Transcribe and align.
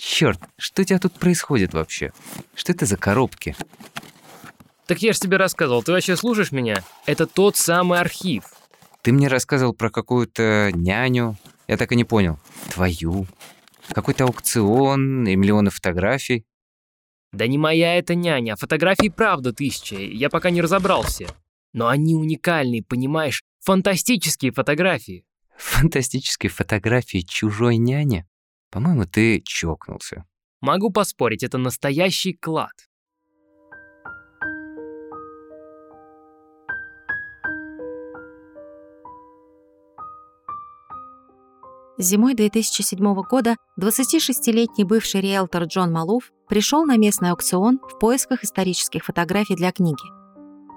Черт, 0.00 0.40
что 0.56 0.80
у 0.80 0.84
тебя 0.86 0.98
тут 0.98 1.12
происходит 1.12 1.74
вообще? 1.74 2.14
Что 2.54 2.72
это 2.72 2.86
за 2.86 2.96
коробки? 2.96 3.54
Так 4.86 5.02
я 5.02 5.12
же 5.12 5.20
тебе 5.20 5.36
рассказывал, 5.36 5.82
ты 5.82 5.92
вообще 5.92 6.16
слушаешь 6.16 6.52
меня? 6.52 6.82
Это 7.04 7.26
тот 7.26 7.56
самый 7.56 8.00
архив. 8.00 8.44
Ты 9.02 9.12
мне 9.12 9.28
рассказывал 9.28 9.74
про 9.74 9.90
какую-то 9.90 10.70
няню. 10.72 11.36
Я 11.68 11.76
так 11.76 11.92
и 11.92 11.96
не 11.96 12.04
понял. 12.04 12.38
Твою. 12.70 13.26
Какой-то 13.92 14.24
аукцион 14.24 15.28
и 15.28 15.36
миллионы 15.36 15.68
фотографий. 15.68 16.46
Да 17.32 17.46
не 17.46 17.58
моя 17.58 17.96
это 17.96 18.14
няня, 18.14 18.54
а 18.54 18.56
фотографий 18.56 19.10
правда 19.10 19.52
тысяча, 19.52 19.96
я 19.96 20.30
пока 20.30 20.48
не 20.48 20.62
разобрался. 20.62 21.26
Но 21.74 21.88
они 21.88 22.14
уникальные, 22.14 22.82
понимаешь? 22.82 23.42
Фантастические 23.60 24.52
фотографии. 24.52 25.26
Фантастические 25.58 26.48
фотографии 26.48 27.18
чужой 27.18 27.76
няни? 27.76 28.24
По-моему, 28.70 29.04
ты 29.04 29.40
чокнулся. 29.44 30.24
Могу 30.60 30.90
поспорить, 30.90 31.42
это 31.42 31.58
настоящий 31.58 32.32
клад. 32.32 32.72
Зимой 41.98 42.34
2007 42.34 42.98
года 43.28 43.56
26-летний 43.78 44.84
бывший 44.84 45.20
риэлтор 45.20 45.64
Джон 45.64 45.92
Малуф 45.92 46.32
пришел 46.48 46.86
на 46.86 46.96
местный 46.96 47.30
аукцион 47.30 47.78
в 47.78 47.98
поисках 47.98 48.42
исторических 48.42 49.04
фотографий 49.04 49.54
для 49.54 49.70
книги. 49.70 50.02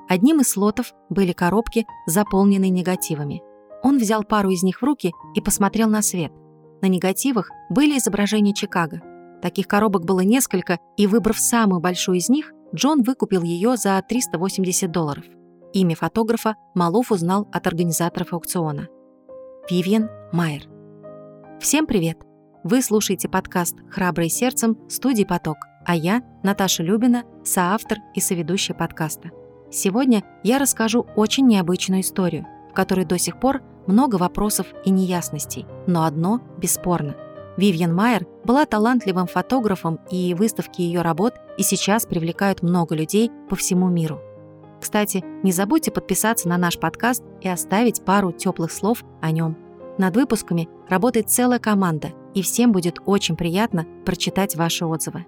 Одним 0.10 0.42
из 0.42 0.50
слотов 0.50 0.92
были 1.10 1.32
коробки, 1.32 1.86
заполненные 2.08 2.70
негативами. 2.70 3.42
Он 3.84 4.00
взял 4.00 4.26
пару 4.26 4.50
из 4.50 4.64
них 4.64 4.82
в 4.82 4.84
руки 4.84 5.14
и 5.34 5.40
посмотрел 5.40 5.88
на 5.88 6.02
свет. 6.02 6.34
На 6.84 6.88
негативах 6.88 7.50
были 7.70 7.98
изображения 7.98 8.54
Чикаго. 8.54 9.02
Таких 9.42 9.70
коробок 9.70 10.04
было 10.04 10.20
несколько, 10.20 10.80
и 10.98 11.08
выбрав 11.08 11.40
самую 11.40 11.80
большую 11.80 12.18
из 12.18 12.28
них, 12.28 12.52
Джон 12.76 13.04
выкупил 13.04 13.42
ее 13.42 13.78
за 13.78 14.02
380 14.02 14.92
долларов. 14.92 15.24
Имя 15.72 15.96
фотографа 15.96 16.56
Малуф 16.76 17.14
узнал 17.14 17.48
от 17.54 17.68
организаторов 17.68 18.34
аукциона. 18.34 18.90
Вивьен 19.72 20.10
Майер. 20.34 20.68
Всем 21.62 21.86
привет! 21.86 22.18
Вы 22.66 22.82
слушаете 22.82 23.30
подкаст 23.30 23.78
«Храбрый 23.90 24.28
сердцем» 24.28 24.78
студии 24.90 25.24
«Поток», 25.24 25.60
а 25.86 25.96
я, 25.96 26.22
Наташа 26.44 26.84
Любина, 26.84 27.24
соавтор 27.46 28.00
и 28.14 28.20
соведущая 28.20 28.76
подкаста. 28.76 29.32
Сегодня 29.72 30.24
я 30.44 30.60
расскажу 30.60 31.08
очень 31.16 31.48
необычную 31.48 32.02
историю, 32.02 32.46
в 32.70 32.74
которой 32.74 33.06
до 33.06 33.18
сих 33.18 33.40
пор 33.40 33.62
много 33.88 34.16
вопросов 34.16 34.68
и 34.86 34.90
неясностей, 34.90 35.66
но 35.88 36.06
одно 36.06 36.42
бесспорно. 36.58 37.16
Вивьен 37.58 37.94
Майер 37.94 38.26
была 38.44 38.66
талантливым 38.66 39.28
фотографом, 39.28 40.00
и 40.10 40.34
выставки 40.34 40.82
ее 40.82 41.02
работ 41.02 41.36
и 41.58 41.64
сейчас 41.64 42.06
привлекают 42.06 42.64
много 42.64 42.96
людей 42.96 43.32
по 43.50 43.56
всему 43.56 43.90
миру. 43.90 44.20
Кстати, 44.82 45.24
не 45.44 45.52
забудьте 45.52 45.92
подписаться 45.92 46.50
на 46.50 46.58
наш 46.58 46.78
подкаст 46.78 47.24
и 47.42 47.48
оставить 47.48 48.04
пару 48.04 48.32
теплых 48.32 48.72
слов 48.72 49.04
о 49.22 49.32
нем. 49.32 49.56
Над 49.98 50.16
выпусками 50.16 50.68
работает 50.90 51.30
целая 51.30 51.60
команда, 51.60 52.10
и 52.34 52.42
всем 52.42 52.72
будет 52.72 52.98
очень 53.06 53.36
приятно 53.36 53.86
прочитать 54.06 54.56
ваши 54.56 54.86
отзывы. 54.86 55.26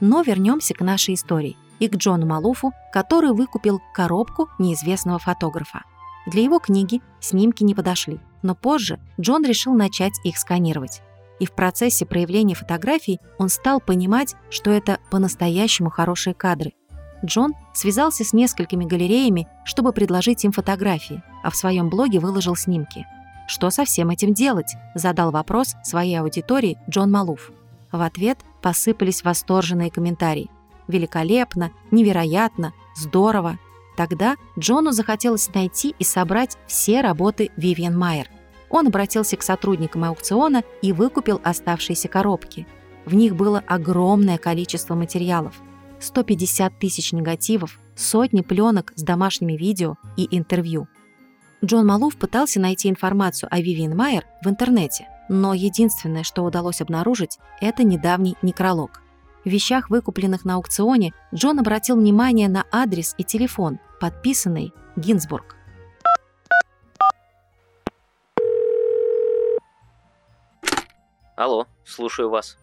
Но 0.00 0.22
вернемся 0.22 0.74
к 0.74 0.80
нашей 0.80 1.14
истории 1.14 1.56
и 1.78 1.88
к 1.88 1.96
Джону 1.96 2.26
Малуфу, 2.26 2.72
который 2.92 3.32
выкупил 3.32 3.80
коробку 3.94 4.48
неизвестного 4.58 5.18
фотографа. 5.18 5.82
Для 6.26 6.42
его 6.42 6.58
книги 6.58 7.00
снимки 7.20 7.62
не 7.62 7.74
подошли, 7.74 8.20
но 8.42 8.54
позже 8.54 8.98
Джон 9.18 9.44
решил 9.44 9.74
начать 9.74 10.14
их 10.24 10.36
сканировать 10.38 11.02
и 11.40 11.46
в 11.46 11.52
процессе 11.52 12.06
проявления 12.06 12.54
фотографий 12.54 13.18
он 13.38 13.48
стал 13.48 13.80
понимать, 13.80 14.36
что 14.50 14.70
это 14.70 15.00
по-настоящему 15.10 15.90
хорошие 15.90 16.34
кадры. 16.34 16.74
Джон 17.24 17.54
связался 17.74 18.24
с 18.24 18.32
несколькими 18.32 18.84
галереями, 18.84 19.48
чтобы 19.64 19.92
предложить 19.92 20.44
им 20.44 20.52
фотографии, 20.52 21.22
а 21.42 21.50
в 21.50 21.56
своем 21.56 21.90
блоге 21.90 22.20
выложил 22.20 22.56
снимки. 22.56 23.06
«Что 23.48 23.70
со 23.70 23.84
всем 23.84 24.10
этим 24.10 24.32
делать?»– 24.32 24.74
задал 24.94 25.32
вопрос 25.32 25.74
своей 25.82 26.16
аудитории 26.20 26.78
Джон 26.88 27.10
Малуф. 27.10 27.50
В 27.90 28.00
ответ 28.00 28.38
посыпались 28.60 29.24
восторженные 29.24 29.90
комментарии. 29.90 30.50
«Великолепно! 30.88 31.70
Невероятно! 31.90 32.72
Здорово!» 32.96 33.58
Тогда 33.96 34.36
Джону 34.58 34.92
захотелось 34.92 35.52
найти 35.54 35.94
и 35.98 36.04
собрать 36.04 36.56
все 36.66 37.00
работы 37.00 37.50
Вивиан 37.56 37.98
Майер– 37.98 38.28
он 38.70 38.86
обратился 38.86 39.36
к 39.36 39.42
сотрудникам 39.42 40.04
аукциона 40.04 40.62
и 40.80 40.92
выкупил 40.92 41.40
оставшиеся 41.42 42.08
коробки. 42.08 42.66
В 43.04 43.14
них 43.14 43.34
было 43.34 43.62
огромное 43.66 44.38
количество 44.38 44.94
материалов. 44.94 45.60
150 45.98 46.78
тысяч 46.78 47.12
негативов, 47.12 47.78
сотни 47.96 48.40
пленок 48.40 48.92
с 48.94 49.02
домашними 49.02 49.54
видео 49.54 49.96
и 50.16 50.26
интервью. 50.30 50.88
Джон 51.62 51.86
Малуф 51.86 52.16
пытался 52.16 52.58
найти 52.58 52.88
информацию 52.88 53.48
о 53.52 53.60
Вивиан 53.60 53.94
Майер 53.94 54.24
в 54.42 54.48
интернете, 54.48 55.08
но 55.30 55.54
единственное, 55.54 56.24
что 56.24 56.42
удалось 56.42 56.80
обнаружить, 56.80 57.38
это 57.60 57.84
недавний 57.84 58.36
некролог. 58.42 59.00
В 59.44 59.48
вещах, 59.48 59.88
выкупленных 59.88 60.44
на 60.44 60.56
аукционе, 60.56 61.14
Джон 61.32 61.60
обратил 61.60 61.96
внимание 61.96 62.48
на 62.48 62.66
адрес 62.72 63.14
и 63.16 63.22
телефон, 63.22 63.78
подписанный 64.00 64.74
Гинзбург. 64.96 65.56
Алло, 71.36 71.68
слушаю 71.84 72.28
вас. 72.28 72.58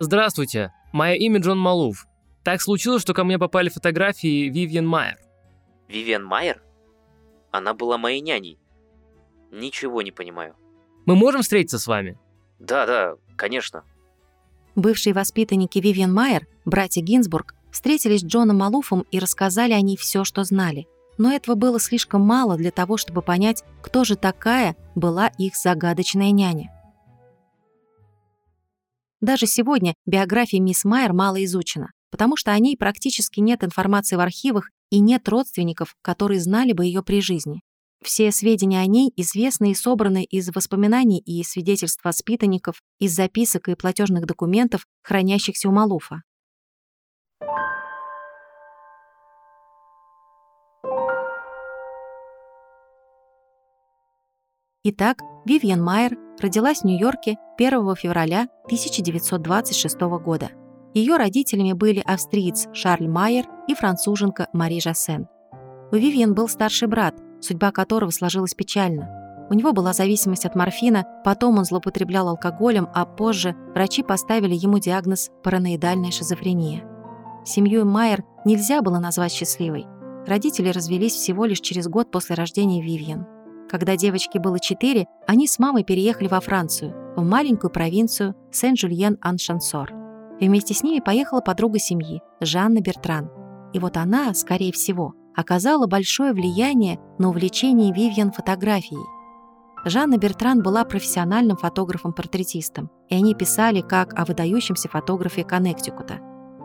Здравствуйте, 0.00 0.72
мое 0.92 1.14
имя 1.14 1.38
Джон 1.38 1.58
Малув. 1.58 2.08
Так 2.42 2.60
случилось, 2.60 3.00
что 3.00 3.14
ко 3.14 3.22
мне 3.22 3.38
попали 3.38 3.68
фотографии 3.68 4.48
Вивьен 4.48 4.86
Майер. 4.86 5.18
Вивиан 5.86 6.24
Майер? 6.24 6.60
Она 7.52 7.74
была 7.74 7.96
моей 7.96 8.20
няней. 8.20 8.58
Ничего 9.52 10.02
не 10.02 10.10
понимаю. 10.10 10.56
Мы 11.08 11.16
можем 11.16 11.40
встретиться 11.40 11.78
с 11.78 11.86
вами? 11.86 12.18
Да, 12.58 12.84
да, 12.84 13.14
конечно. 13.34 13.82
Бывшие 14.76 15.14
воспитанники 15.14 15.78
Вивиан 15.78 16.12
Майер, 16.12 16.46
братья 16.66 17.00
Гинзбург, 17.00 17.54
встретились 17.72 18.20
с 18.20 18.24
Джоном 18.24 18.58
Малуфом 18.58 19.06
и 19.10 19.18
рассказали 19.18 19.72
о 19.72 19.80
ней 19.80 19.96
все, 19.96 20.24
что 20.24 20.44
знали. 20.44 20.86
Но 21.16 21.32
этого 21.32 21.54
было 21.54 21.80
слишком 21.80 22.20
мало 22.20 22.58
для 22.58 22.70
того, 22.70 22.98
чтобы 22.98 23.22
понять, 23.22 23.64
кто 23.80 24.04
же 24.04 24.16
такая 24.16 24.76
была 24.94 25.28
их 25.38 25.56
загадочная 25.56 26.30
няня. 26.30 26.70
Даже 29.22 29.46
сегодня 29.46 29.94
биография 30.04 30.60
мисс 30.60 30.84
Майер 30.84 31.14
мало 31.14 31.42
изучена, 31.42 31.88
потому 32.10 32.36
что 32.36 32.50
о 32.50 32.58
ней 32.58 32.76
практически 32.76 33.40
нет 33.40 33.64
информации 33.64 34.16
в 34.16 34.20
архивах 34.20 34.68
и 34.90 34.98
нет 35.00 35.26
родственников, 35.26 35.94
которые 36.02 36.38
знали 36.38 36.74
бы 36.74 36.84
ее 36.84 37.02
при 37.02 37.22
жизни. 37.22 37.62
Все 38.02 38.30
сведения 38.30 38.80
о 38.80 38.86
ней 38.86 39.12
известны 39.16 39.72
и 39.72 39.74
собраны 39.74 40.22
из 40.24 40.48
воспоминаний 40.54 41.18
и 41.18 41.42
свидетельств 41.42 42.04
воспитанников, 42.04 42.80
из 43.00 43.14
записок 43.14 43.68
и 43.68 43.74
платежных 43.74 44.26
документов, 44.26 44.86
хранящихся 45.02 45.68
у 45.68 45.72
Малуфа. 45.72 46.22
Итак, 54.84 55.18
Вивьен 55.44 55.82
Майер 55.82 56.16
родилась 56.40 56.80
в 56.80 56.84
Нью-Йорке 56.84 57.36
1 57.58 57.96
февраля 57.96 58.48
1926 58.64 60.00
года. 60.22 60.50
Ее 60.94 61.16
родителями 61.16 61.72
были 61.72 62.00
австриец 62.00 62.68
Шарль 62.72 63.08
Майер 63.08 63.44
и 63.66 63.74
француженка 63.74 64.48
Мари 64.52 64.80
Жасен. 64.80 65.26
У 65.90 65.96
Вивьен 65.96 66.32
был 66.32 66.48
старший 66.48 66.88
брат, 66.88 67.14
судьба 67.40 67.72
которого 67.72 68.10
сложилась 68.10 68.54
печально. 68.54 69.08
У 69.50 69.54
него 69.54 69.72
была 69.72 69.92
зависимость 69.92 70.44
от 70.44 70.54
морфина, 70.54 71.06
потом 71.24 71.58
он 71.58 71.64
злоупотреблял 71.64 72.28
алкоголем, 72.28 72.88
а 72.94 73.06
позже 73.06 73.56
врачи 73.74 74.02
поставили 74.02 74.54
ему 74.54 74.78
диагноз 74.78 75.30
параноидальная 75.42 76.10
шизофрения. 76.10 76.84
Семью 77.44 77.86
Майер 77.86 78.24
нельзя 78.44 78.82
было 78.82 78.98
назвать 78.98 79.32
счастливой. 79.32 79.86
Родители 80.26 80.68
развелись 80.68 81.14
всего 81.14 81.46
лишь 81.46 81.60
через 81.60 81.88
год 81.88 82.10
после 82.10 82.34
рождения 82.34 82.82
Вивьен. 82.82 83.26
Когда 83.70 83.96
девочке 83.96 84.38
было 84.38 84.60
четыре, 84.60 85.06
они 85.26 85.46
с 85.46 85.58
мамой 85.58 85.84
переехали 85.84 86.28
во 86.28 86.40
Францию, 86.40 86.94
в 87.16 87.24
маленькую 87.24 87.70
провинцию 87.70 88.34
Сен-Жульен-Ан-Шансор. 88.52 89.94
И 90.40 90.46
вместе 90.46 90.74
с 90.74 90.82
ними 90.82 91.00
поехала 91.00 91.40
подруга 91.40 91.78
семьи, 91.78 92.20
Жанна 92.40 92.80
Бертран. 92.80 93.30
И 93.72 93.78
вот 93.78 93.96
она, 93.96 94.32
скорее 94.34 94.72
всего, 94.72 95.14
оказала 95.38 95.86
большое 95.86 96.32
влияние 96.32 96.98
на 97.18 97.28
увлечение 97.28 97.92
Вивьен 97.92 98.32
фотографией. 98.32 99.06
Жанна 99.84 100.18
Бертран 100.18 100.64
была 100.64 100.84
профессиональным 100.84 101.56
фотографом-портретистом, 101.56 102.90
и 103.08 103.14
они 103.14 103.36
писали 103.36 103.80
как 103.80 104.18
о 104.18 104.24
выдающемся 104.24 104.88
фотографе 104.88 105.44
Коннектикута. 105.44 106.18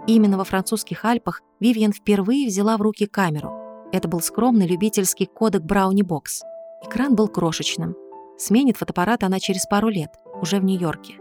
Именно 0.08 0.40
во 0.40 0.44
французских 0.44 1.06
Альпах 1.06 1.44
Вивьен 1.60 1.94
впервые 1.94 2.48
взяла 2.48 2.78
в 2.78 2.82
руки 2.82 3.06
камеру. 3.06 3.52
Это 3.92 4.08
был 4.08 4.22
скромный 4.22 4.66
любительский 4.66 5.28
кодек 5.28 5.62
Брауни 5.62 6.02
Бокс. 6.02 6.42
Экран 6.84 7.14
был 7.14 7.28
крошечным. 7.28 7.96
Сменит 8.40 8.78
фотоаппарат 8.78 9.24
она 9.24 9.40
через 9.40 9.68
пару 9.68 9.90
лет, 9.90 10.10
уже 10.42 10.60
в 10.60 10.64
Нью-Йорке. 10.64 11.14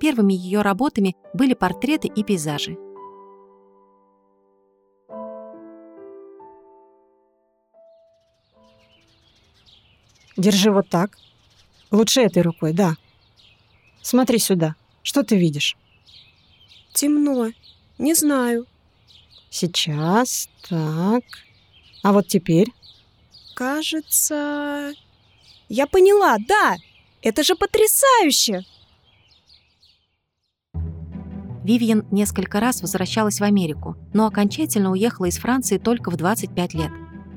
Первыми 0.00 0.32
ее 0.32 0.62
работами 0.62 1.16
были 1.34 1.52
портреты 1.52 2.08
и 2.08 2.24
пейзажи. 2.24 2.78
Держи 10.42 10.72
вот 10.72 10.88
так. 10.88 11.16
Лучше 11.92 12.20
этой 12.20 12.42
рукой, 12.42 12.72
да. 12.72 12.96
Смотри 14.02 14.40
сюда. 14.40 14.74
Что 15.04 15.22
ты 15.22 15.36
видишь? 15.36 15.76
Темно. 16.92 17.52
Не 17.98 18.14
знаю. 18.14 18.66
Сейчас. 19.50 20.48
Так. 20.68 21.22
А 22.02 22.12
вот 22.12 22.26
теперь? 22.26 22.72
Кажется... 23.54 24.94
Я 25.68 25.86
поняла, 25.86 26.38
да! 26.48 26.76
Это 27.22 27.44
же 27.44 27.54
потрясающе! 27.54 28.64
Вивьен 31.62 32.04
несколько 32.10 32.58
раз 32.58 32.82
возвращалась 32.82 33.38
в 33.38 33.44
Америку, 33.44 33.96
но 34.12 34.26
окончательно 34.26 34.90
уехала 34.90 35.26
из 35.26 35.38
Франции 35.38 35.78
только 35.78 36.10
в 36.10 36.16
25 36.16 36.74
лет. 36.74 36.90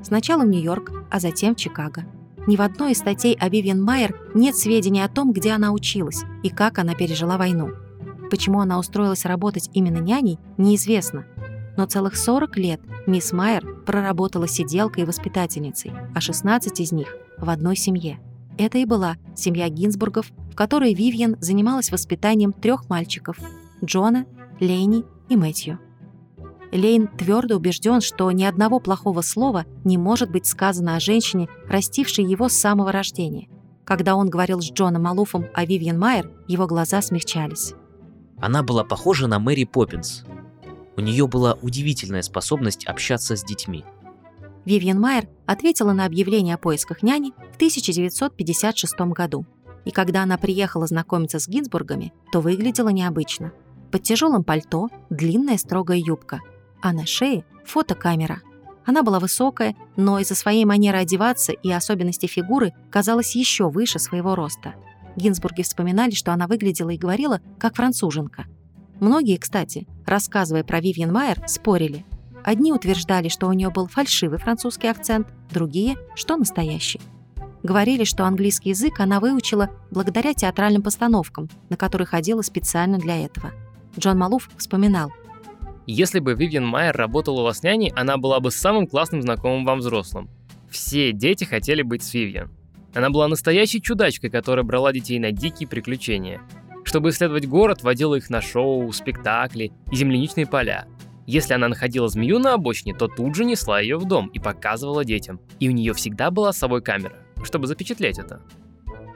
Сначала 0.04 0.42
в 0.42 0.48
Нью-Йорк, 0.48 0.92
а 1.12 1.20
затем 1.20 1.54
в 1.54 1.60
Чикаго. 1.60 2.04
Ни 2.48 2.58
в 2.58 2.62
одной 2.62 2.92
из 2.92 3.00
статей 3.00 3.36
о 3.40 3.50
Вивьен 3.50 3.82
Майер 3.82 4.20
нет 4.36 4.56
сведений 4.56 5.02
о 5.02 5.10
том, 5.10 5.34
где 5.34 5.52
она 5.52 5.72
училась 5.72 6.24
и 6.44 6.50
как 6.50 6.78
она 6.78 6.94
пережила 6.94 7.38
войну. 7.38 7.72
Почему 8.30 8.60
она 8.60 8.78
устроилась 8.78 9.26
работать 9.26 9.70
именно 9.74 9.98
няней, 9.98 10.40
неизвестно. 10.58 11.26
Но 11.78 11.86
целых 11.86 12.16
40 12.16 12.58
лет 12.58 12.82
мисс 13.08 13.34
Майер 13.34 13.66
проработала 13.86 14.48
сиделкой 14.48 15.04
и 15.04 15.06
воспитательницей, 15.06 15.92
а 16.14 16.22
16 16.22 16.80
из 16.80 16.92
них 16.92 17.16
в 17.38 17.50
одной 17.50 17.76
семье. 17.76 18.20
Это 18.58 18.78
и 18.78 18.86
была 18.86 19.18
семья 19.36 19.68
Гинзбургов, 19.68 20.32
в 20.52 20.56
которой 20.56 20.94
Вивьен 20.94 21.36
занималась 21.42 21.92
воспитанием 21.92 22.54
трех 22.54 22.90
мальчиков– 22.90 23.38
Джона, 23.84 24.26
Лейни 24.60 25.04
и 25.30 25.36
Мэтью. 25.36 25.80
Лейн 26.78 27.08
твердо 27.08 27.56
убежден, 27.56 28.02
что 28.02 28.32
ни 28.32 28.44
одного 28.44 28.80
плохого 28.80 29.22
слова 29.22 29.66
не 29.84 29.98
может 29.98 30.30
быть 30.30 30.46
сказано 30.46 30.96
о 30.96 31.00
женщине, 31.00 31.48
растившей 31.68 32.26
его 32.26 32.50
с 32.50 32.54
самого 32.54 32.92
рождения. 32.92 33.48
Когда 33.86 34.16
он 34.16 34.30
говорил 34.30 34.62
с 34.62 34.72
Джоном 34.72 35.04
Малуфом 35.04 35.46
о 35.54 35.66
Вивьен 35.66 36.00
Майер, 36.00 36.32
его 36.48 36.66
глаза 36.66 37.02
смягчались. 37.02 37.74
Она 38.40 38.64
была 38.64 38.84
похожа 38.84 39.28
на 39.28 39.40
Мэри 39.40 39.64
Поппинс. 39.64 40.24
У 40.98 41.02
нее 41.02 41.28
была 41.28 41.58
удивительная 41.62 42.22
способность 42.22 42.86
общаться 42.86 43.36
с 43.36 43.44
детьми. 43.44 43.86
Вивьен 44.66 45.00
Майер 45.00 45.28
ответила 45.46 45.94
на 45.94 46.06
объявление 46.06 46.56
о 46.56 46.58
поисках 46.58 47.04
няни 47.04 47.32
в 47.54 47.56
1956 47.56 49.00
году. 49.12 49.46
И 49.86 49.92
когда 49.92 50.24
она 50.24 50.38
приехала 50.38 50.88
знакомиться 50.88 51.40
с 51.40 51.48
Гинзбургами, 51.48 52.12
то 52.32 52.42
выглядела 52.42 52.90
необычно. 52.90 53.54
Под 53.92 54.02
тяжелым 54.02 54.44
пальто 54.44 54.90
длинная 55.12 55.58
строгая 55.58 56.00
юбка, 56.00 56.42
а 56.86 56.94
на 56.94 57.08
шее 57.08 57.44
фотокамера. 57.66 58.42
Она 58.86 59.02
была 59.02 59.20
высокая, 59.20 59.76
но 59.96 60.20
из-за 60.20 60.36
своей 60.36 60.66
манеры 60.66 61.00
одеваться 61.00 61.52
и 61.52 61.72
особенностей 61.72 62.28
фигуры 62.28 62.74
казалась 62.92 63.36
еще 63.36 63.70
выше 63.72 63.98
своего 63.98 64.36
роста. 64.36 64.76
Гинзбурги 65.16 65.64
вспоминали, 65.64 66.12
что 66.12 66.32
она 66.32 66.46
выглядела 66.46 66.92
и 66.92 66.98
говорила 66.98 67.42
как 67.58 67.76
француженка. 67.76 68.46
Многие, 69.00 69.38
кстати, 69.38 69.88
рассказывая 70.06 70.64
про 70.64 70.80
Вивьен 70.80 71.12
Майер, 71.12 71.42
спорили. 71.48 72.06
Одни 72.44 72.72
утверждали, 72.72 73.30
что 73.30 73.48
у 73.48 73.54
нее 73.54 73.72
был 73.72 73.88
фальшивый 73.88 74.38
французский 74.38 74.88
акцент, 74.88 75.28
другие, 75.50 75.98
что 76.14 76.38
настоящий. 76.38 77.02
Говорили, 77.64 78.04
что 78.04 78.26
английский 78.26 78.70
язык 78.70 79.00
она 79.00 79.20
выучила 79.20 79.72
благодаря 79.90 80.36
театральным 80.36 80.84
постановкам, 80.84 81.50
на 81.70 81.78
которые 81.78 82.06
ходила 82.06 82.44
специально 82.44 83.00
для 83.00 83.26
этого. 83.26 83.54
Джон 83.98 84.20
Малуф 84.20 84.52
вспоминал. 84.56 85.12
Если 85.88 86.20
бы 86.20 86.34
Вивьен 86.34 86.66
Майер 86.66 86.96
работала 86.96 87.42
у 87.42 87.44
вас 87.44 87.62
няней, 87.62 87.94
она 87.96 88.18
была 88.18 88.40
бы 88.40 88.50
самым 88.50 88.88
классным 88.88 89.22
знакомым 89.22 89.66
вам 89.66 89.80
взрослым. 89.80 90.30
Все 90.70 91.12
дети 91.12 91.44
хотели 91.44 91.84
быть 91.84 92.04
с 92.04 92.14
Вивьен. 92.14 92.52
Она 92.96 93.10
была 93.10 93.28
настоящей 93.28 93.82
чудачкой, 93.82 94.30
которая 94.30 94.64
брала 94.64 94.92
детей 94.92 95.20
на 95.20 95.32
дикие 95.32 95.68
приключения. 95.70 96.42
Чтобы 96.86 97.10
исследовать 97.10 97.48
город, 97.48 97.84
водила 97.84 98.16
их 98.16 98.30
на 98.30 98.42
шоу, 98.42 98.92
спектакли 98.94 99.72
и 99.92 99.96
земляничные 99.96 100.48
поля. 100.48 100.88
Если 101.28 101.54
она 101.54 101.68
находила 101.68 102.08
змею 102.08 102.40
на 102.40 102.54
обочине, 102.54 102.96
то 102.96 103.08
тут 103.08 103.36
же 103.36 103.46
несла 103.46 103.80
ее 103.80 103.98
в 103.98 104.06
дом 104.06 104.28
и 104.28 104.40
показывала 104.40 105.04
детям. 105.04 105.40
И 105.60 105.68
у 105.68 105.72
нее 105.72 105.94
всегда 105.94 106.32
была 106.32 106.54
с 106.54 106.58
собой 106.58 106.82
камера, 106.82 107.16
чтобы 107.44 107.68
запечатлеть 107.68 108.20
это. 108.20 108.42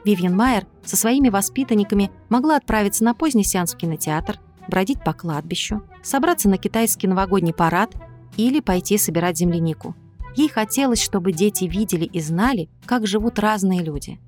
Вивьен 0.04 0.36
Майер 0.36 0.66
со 0.84 0.96
своими 0.96 1.30
воспитанниками 1.30 2.12
могла 2.30 2.58
отправиться 2.58 3.04
на 3.04 3.14
поздний 3.14 3.44
сеанс 3.44 3.74
в 3.74 3.78
кинотеатр, 3.78 4.40
бродить 4.70 5.04
по 5.04 5.14
кладбищу, 5.14 5.84
собраться 6.02 6.48
на 6.48 6.58
китайский 6.58 7.08
новогодний 7.08 7.54
парад 7.54 7.92
или 8.38 8.62
пойти 8.62 8.98
собирать 8.98 9.38
землянику– 9.38 9.96
Ей 10.36 10.48
хотелось, 10.48 11.02
чтобы 11.02 11.32
дети 11.32 11.66
видели 11.66 12.06
и 12.06 12.22
знали, 12.22 12.70
как 12.86 13.08
живут 13.08 13.40
разные 13.40 13.82
люди. 13.82 14.20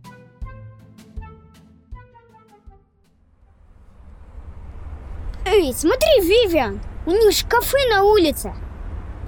Эй, 5.46 5.74
смотри, 5.74 6.22
Вивиан, 6.22 6.82
у 7.06 7.12
них 7.12 7.34
шкафы 7.34 7.78
на 7.90 8.04
улице. 8.04 8.54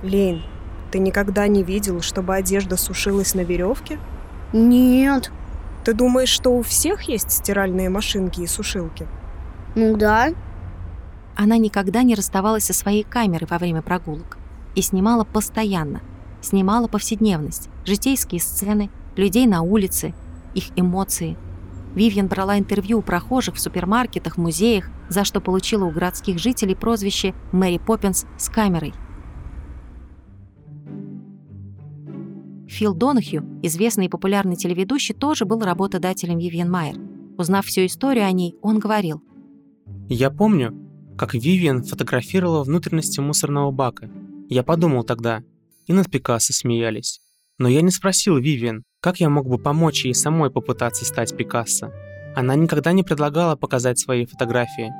Лейн, 0.04 0.44
ты 0.92 1.00
никогда 1.00 1.48
не 1.48 1.64
видел, 1.64 2.02
чтобы 2.02 2.36
одежда 2.36 2.78
сушилась 2.78 3.34
на 3.34 3.42
веревке? 3.42 4.00
Нет. 4.52 5.32
Ты 5.84 5.94
думаешь, 5.94 6.30
что 6.30 6.52
у 6.52 6.62
всех 6.62 7.04
есть 7.04 7.32
стиральные 7.32 7.90
машинки 7.90 8.42
и 8.42 8.48
сушилки? 8.48 9.08
Ну 9.76 9.98
да. 9.98 10.34
Она 11.36 11.58
никогда 11.58 12.04
не 12.04 12.16
расставалась 12.16 12.66
со 12.66 12.74
своей 12.74 13.04
камерой 13.04 13.48
во 13.50 13.58
время 13.58 13.82
прогулок 13.82 14.38
и 14.76 14.82
снимала 14.82 15.24
постоянно– 15.24 16.02
снимала 16.44 16.88
повседневность, 16.88 17.70
житейские 17.86 18.42
сцены, 18.42 18.90
людей 19.16 19.48
на 19.48 19.62
улице, 19.62 20.14
их 20.54 20.66
эмоции. 20.76 21.38
Вивьен 21.96 22.28
брала 22.28 22.58
интервью 22.58 23.00
у 23.00 23.02
прохожих 23.02 23.56
в 23.56 23.60
супермаркетах, 23.60 24.38
музеях, 24.38 24.90
за 25.10 25.24
что 25.24 25.42
получила 25.42 25.86
у 25.86 25.92
городских 25.92 26.40
жителей 26.40 26.76
прозвище 26.76 27.34
«Мэри 27.52 27.78
Поппинс 27.78 28.26
с 28.38 28.50
камерой». 28.50 28.94
Фил 32.68 32.96
Донахью, 32.96 33.46
известный 33.62 34.08
и 34.08 34.10
популярный 34.10 34.56
телеведущий, 34.56 35.14
тоже 35.14 35.46
был 35.46 35.60
работодателем 35.60 36.40
Вивьен 36.40 36.72
Майер. 36.72 37.00
Узнав 37.38 37.68
всю 37.68 37.86
историю 37.86 38.26
о 38.26 38.32
ней, 38.32 38.56
он 38.64 38.80
говорил. 38.80 39.22
«Я 40.10 40.32
помню, 40.32 40.74
как 41.18 41.34
Вивьен 41.34 41.84
фотографировала 41.84 42.64
внутренности 42.64 43.20
мусорного 43.20 43.72
бака. 43.72 44.10
Я 44.50 44.64
подумал 44.64 45.04
тогда, 45.04 45.44
и 45.86 45.94
над 45.94 46.10
Пикассо 46.10 46.54
смеялись. 46.54 47.20
Но 47.60 47.68
я 47.68 47.82
не 47.82 47.92
спросил 47.92 48.38
Вивиан, 48.38 48.84
как 49.00 49.20
я 49.20 49.30
мог 49.30 49.48
бы 49.48 49.58
помочь 49.58 50.06
ей 50.06 50.16
самой 50.16 50.50
попытаться 50.50 51.06
стать 51.06 51.36
Пикассо. 51.36 51.92
Она 52.36 52.56
никогда 52.56 52.94
не 52.94 53.04
предлагала 53.04 53.56
показать 53.56 54.00
свои 54.00 54.26
фотографии. 54.26 54.92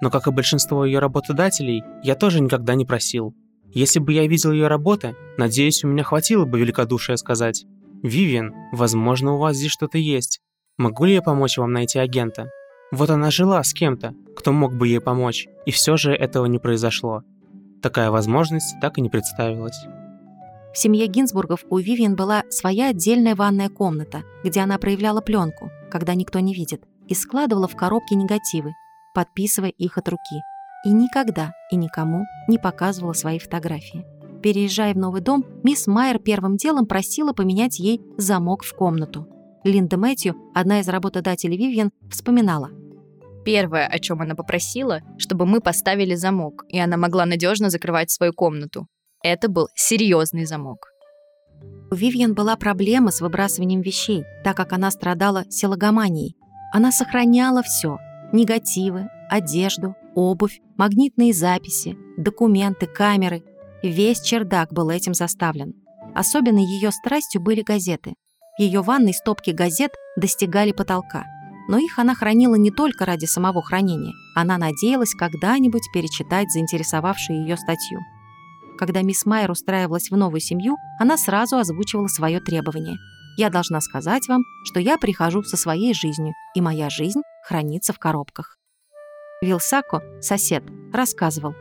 Но, 0.00 0.10
как 0.10 0.26
и 0.26 0.30
большинство 0.30 0.84
ее 0.84 1.00
работодателей, 1.00 1.82
я 2.02 2.14
тоже 2.14 2.40
никогда 2.40 2.74
не 2.74 2.86
просил. 2.86 3.34
Если 3.74 3.98
бы 3.98 4.12
я 4.12 4.26
видел 4.26 4.52
ее 4.52 4.68
работы, 4.68 5.14
надеюсь, 5.36 5.84
у 5.84 5.88
меня 5.88 6.02
хватило 6.02 6.46
бы 6.46 6.58
великодушия 6.58 7.16
сказать 7.16 7.66
«Вивиан, 8.02 8.54
возможно, 8.72 9.34
у 9.34 9.38
вас 9.38 9.56
здесь 9.56 9.72
что-то 9.72 9.98
есть. 9.98 10.40
Могу 10.78 11.04
ли 11.04 11.14
я 11.14 11.22
помочь 11.22 11.58
вам 11.58 11.72
найти 11.72 11.98
агента?» 11.98 12.50
Вот 12.90 13.10
она 13.10 13.30
жила 13.30 13.62
с 13.62 13.74
кем-то, 13.74 14.14
кто 14.36 14.52
мог 14.52 14.74
бы 14.74 14.88
ей 14.88 15.00
помочь, 15.00 15.46
и 15.66 15.70
все 15.70 15.96
же 15.96 16.12
этого 16.12 16.46
не 16.46 16.58
произошло. 16.58 17.22
Такая 17.82 18.10
возможность 18.10 18.76
так 18.80 18.98
и 18.98 19.00
не 19.00 19.10
представилась. 19.10 19.78
В 20.72 20.78
семье 20.78 21.06
Гинзбургов 21.06 21.64
у 21.70 21.78
Вивиан 21.78 22.14
была 22.16 22.44
своя 22.50 22.88
отдельная 22.88 23.34
ванная 23.34 23.68
комната, 23.68 24.22
где 24.44 24.60
она 24.60 24.78
проявляла 24.78 25.20
пленку, 25.20 25.70
когда 25.90 26.14
никто 26.14 26.38
не 26.40 26.54
видит, 26.54 26.84
и 27.08 27.14
складывала 27.14 27.68
в 27.68 27.76
коробки 27.76 28.14
негативы, 28.14 28.72
подписывая 29.14 29.70
их 29.70 29.98
от 29.98 30.08
руки. 30.08 30.42
И 30.84 30.90
никогда 30.90 31.52
и 31.70 31.76
никому 31.76 32.24
не 32.46 32.58
показывала 32.58 33.12
свои 33.12 33.38
фотографии. 33.38 34.06
Переезжая 34.42 34.94
в 34.94 34.98
новый 34.98 35.20
дом, 35.20 35.44
мисс 35.64 35.86
Майер 35.88 36.20
первым 36.20 36.56
делом 36.56 36.86
просила 36.86 37.32
поменять 37.32 37.80
ей 37.80 38.00
замок 38.16 38.62
в 38.62 38.72
комнату. 38.74 39.26
Линда 39.64 39.96
Мэтью, 39.96 40.36
одна 40.54 40.80
из 40.80 40.88
работодателей 40.88 41.56
Вивиан, 41.56 41.90
вспоминала. 42.08 42.70
Первое, 43.44 43.86
о 43.86 43.98
чем 43.98 44.20
она 44.20 44.34
попросила, 44.34 45.00
чтобы 45.16 45.46
мы 45.46 45.60
поставили 45.60 46.14
замок, 46.14 46.64
и 46.68 46.78
она 46.78 46.96
могла 46.96 47.24
надежно 47.26 47.70
закрывать 47.70 48.10
свою 48.10 48.32
комнату. 48.32 48.86
Это 49.22 49.48
был 49.48 49.68
серьезный 49.74 50.44
замок. 50.44 50.88
У 51.90 51.94
Вивьен 51.94 52.34
была 52.34 52.56
проблема 52.56 53.10
с 53.10 53.20
выбрасыванием 53.20 53.80
вещей, 53.80 54.24
так 54.44 54.56
как 54.56 54.72
она 54.72 54.90
страдала 54.90 55.44
силогоманией. 55.48 56.36
Она 56.72 56.92
сохраняла 56.92 57.62
все– 57.62 57.98
негативы, 58.32 59.08
одежду, 59.30 59.94
Обувь, 60.20 60.60
магнитные 60.76 61.32
записи, 61.32 61.96
документы, 62.16 62.86
камеры. 62.86 63.44
Весь 63.84 64.20
чердак 64.20 64.72
был 64.72 64.90
этим 64.90 65.14
заставлен. 65.14 65.74
Особенно 66.12 66.58
ее 66.58 66.90
страстью 66.90 67.40
были 67.40 67.62
газеты. 67.62 68.14
В 68.58 68.62
ее 68.62 68.82
ванной 68.82 69.14
стопки 69.14 69.50
газет 69.50 69.92
достигали 70.16 70.72
потолка. 70.72 71.24
Но 71.68 71.78
их 71.78 71.98
она 71.98 72.14
хранила 72.14 72.54
не 72.56 72.70
только 72.70 73.04
ради 73.04 73.26
самого 73.26 73.62
хранения. 73.62 74.14
Она 74.34 74.58
надеялась 74.58 75.14
когда-нибудь 75.14 75.88
перечитать 75.92 76.50
заинтересовавшую 76.50 77.42
ее 77.42 77.56
статью. 77.56 78.00
Когда 78.78 79.02
мисс 79.02 79.26
Майер 79.26 79.50
устраивалась 79.50 80.10
в 80.10 80.16
новую 80.16 80.40
семью, 80.40 80.76
она 80.98 81.16
сразу 81.16 81.58
озвучивала 81.58 82.06
свое 82.06 82.40
требование. 82.40 82.96
«Я 83.36 83.50
должна 83.50 83.80
сказать 83.80 84.26
вам, 84.28 84.42
что 84.64 84.80
я 84.80 84.96
прихожу 84.98 85.42
со 85.42 85.56
своей 85.56 85.94
жизнью, 85.94 86.32
и 86.54 86.60
моя 86.60 86.88
жизнь 86.88 87.20
хранится 87.46 87.92
в 87.92 87.98
коробках». 87.98 88.58
Вилсако, 89.42 90.02
сосед, 90.20 90.64
рассказывал. 90.92 91.54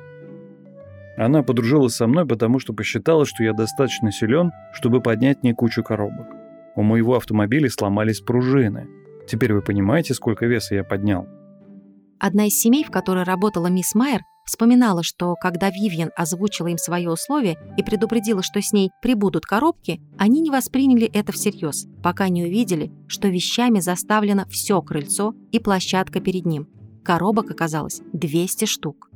Она 1.17 1.41
подружилась 1.41 1.95
со 1.95 2.05
мной, 2.05 2.27
потому 2.27 2.59
что 2.59 2.73
посчитала, 2.73 3.25
что 3.25 3.43
я 3.43 3.53
достаточно 3.53 4.11
силен, 4.11 4.51
чтобы 4.71 5.01
поднять 5.01 5.43
не 5.43 5.53
кучу 5.53 5.83
коробок. 5.83 6.27
У 6.75 6.83
моего 6.83 7.15
автомобиля 7.15 7.69
сломались 7.69 8.21
пружины. 8.21 8.87
Теперь 9.27 9.53
вы 9.53 9.61
понимаете, 9.61 10.13
сколько 10.13 10.45
веса 10.45 10.75
я 10.75 10.83
поднял? 10.83 11.27
Одна 12.19 12.47
из 12.47 12.59
семей, 12.59 12.83
в 12.83 12.91
которой 12.91 13.23
работала 13.23 13.67
мисс 13.67 13.93
Майер, 13.93 14.21
вспоминала, 14.45 15.03
что 15.03 15.35
когда 15.35 15.69
Вивьен 15.69 16.11
озвучила 16.15 16.67
им 16.67 16.77
свое 16.77 17.11
условие 17.11 17.57
и 17.77 17.83
предупредила, 17.83 18.41
что 18.41 18.61
с 18.61 18.71
ней 18.71 18.89
прибудут 19.01 19.45
коробки, 19.45 20.01
они 20.17 20.41
не 20.41 20.49
восприняли 20.49 21.07
это 21.07 21.31
всерьез, 21.31 21.87
пока 22.01 22.29
не 22.29 22.45
увидели, 22.45 22.91
что 23.07 23.27
вещами 23.27 23.79
заставлено 23.79 24.45
все 24.49 24.81
крыльцо 24.81 25.35
и 25.51 25.59
площадка 25.59 26.21
перед 26.21 26.45
ним. 26.45 26.67
Коробок 27.03 27.51
оказалось 27.51 28.01
200 28.13 28.65
штук. 28.65 29.09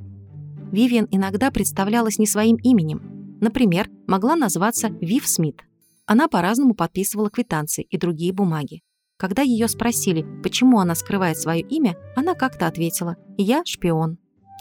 Вивьен 0.71 1.07
иногда 1.11 1.51
представлялась 1.51 2.19
не 2.19 2.27
своим 2.27 2.57
именем. 2.57 3.37
Например, 3.41 3.89
могла 4.07 4.35
назваться 4.35 4.89
Вив 5.01 5.27
Смит. 5.27 5.61
Она 6.05 6.27
по-разному 6.27 6.75
подписывала 6.75 7.29
квитанции 7.29 7.83
и 7.89 7.97
другие 7.97 8.31
бумаги. 8.31 8.81
Когда 9.21 9.43
ее 9.43 9.67
спросили, 9.67 10.25
почему 10.41 10.79
она 10.79 10.95
скрывает 10.95 11.37
свое 11.37 11.61
имя, 11.61 11.95
она 12.15 12.33
как-то 12.33 12.65
ответила 12.65 13.17
«Я 13.37 13.61
шпион». 13.63 14.17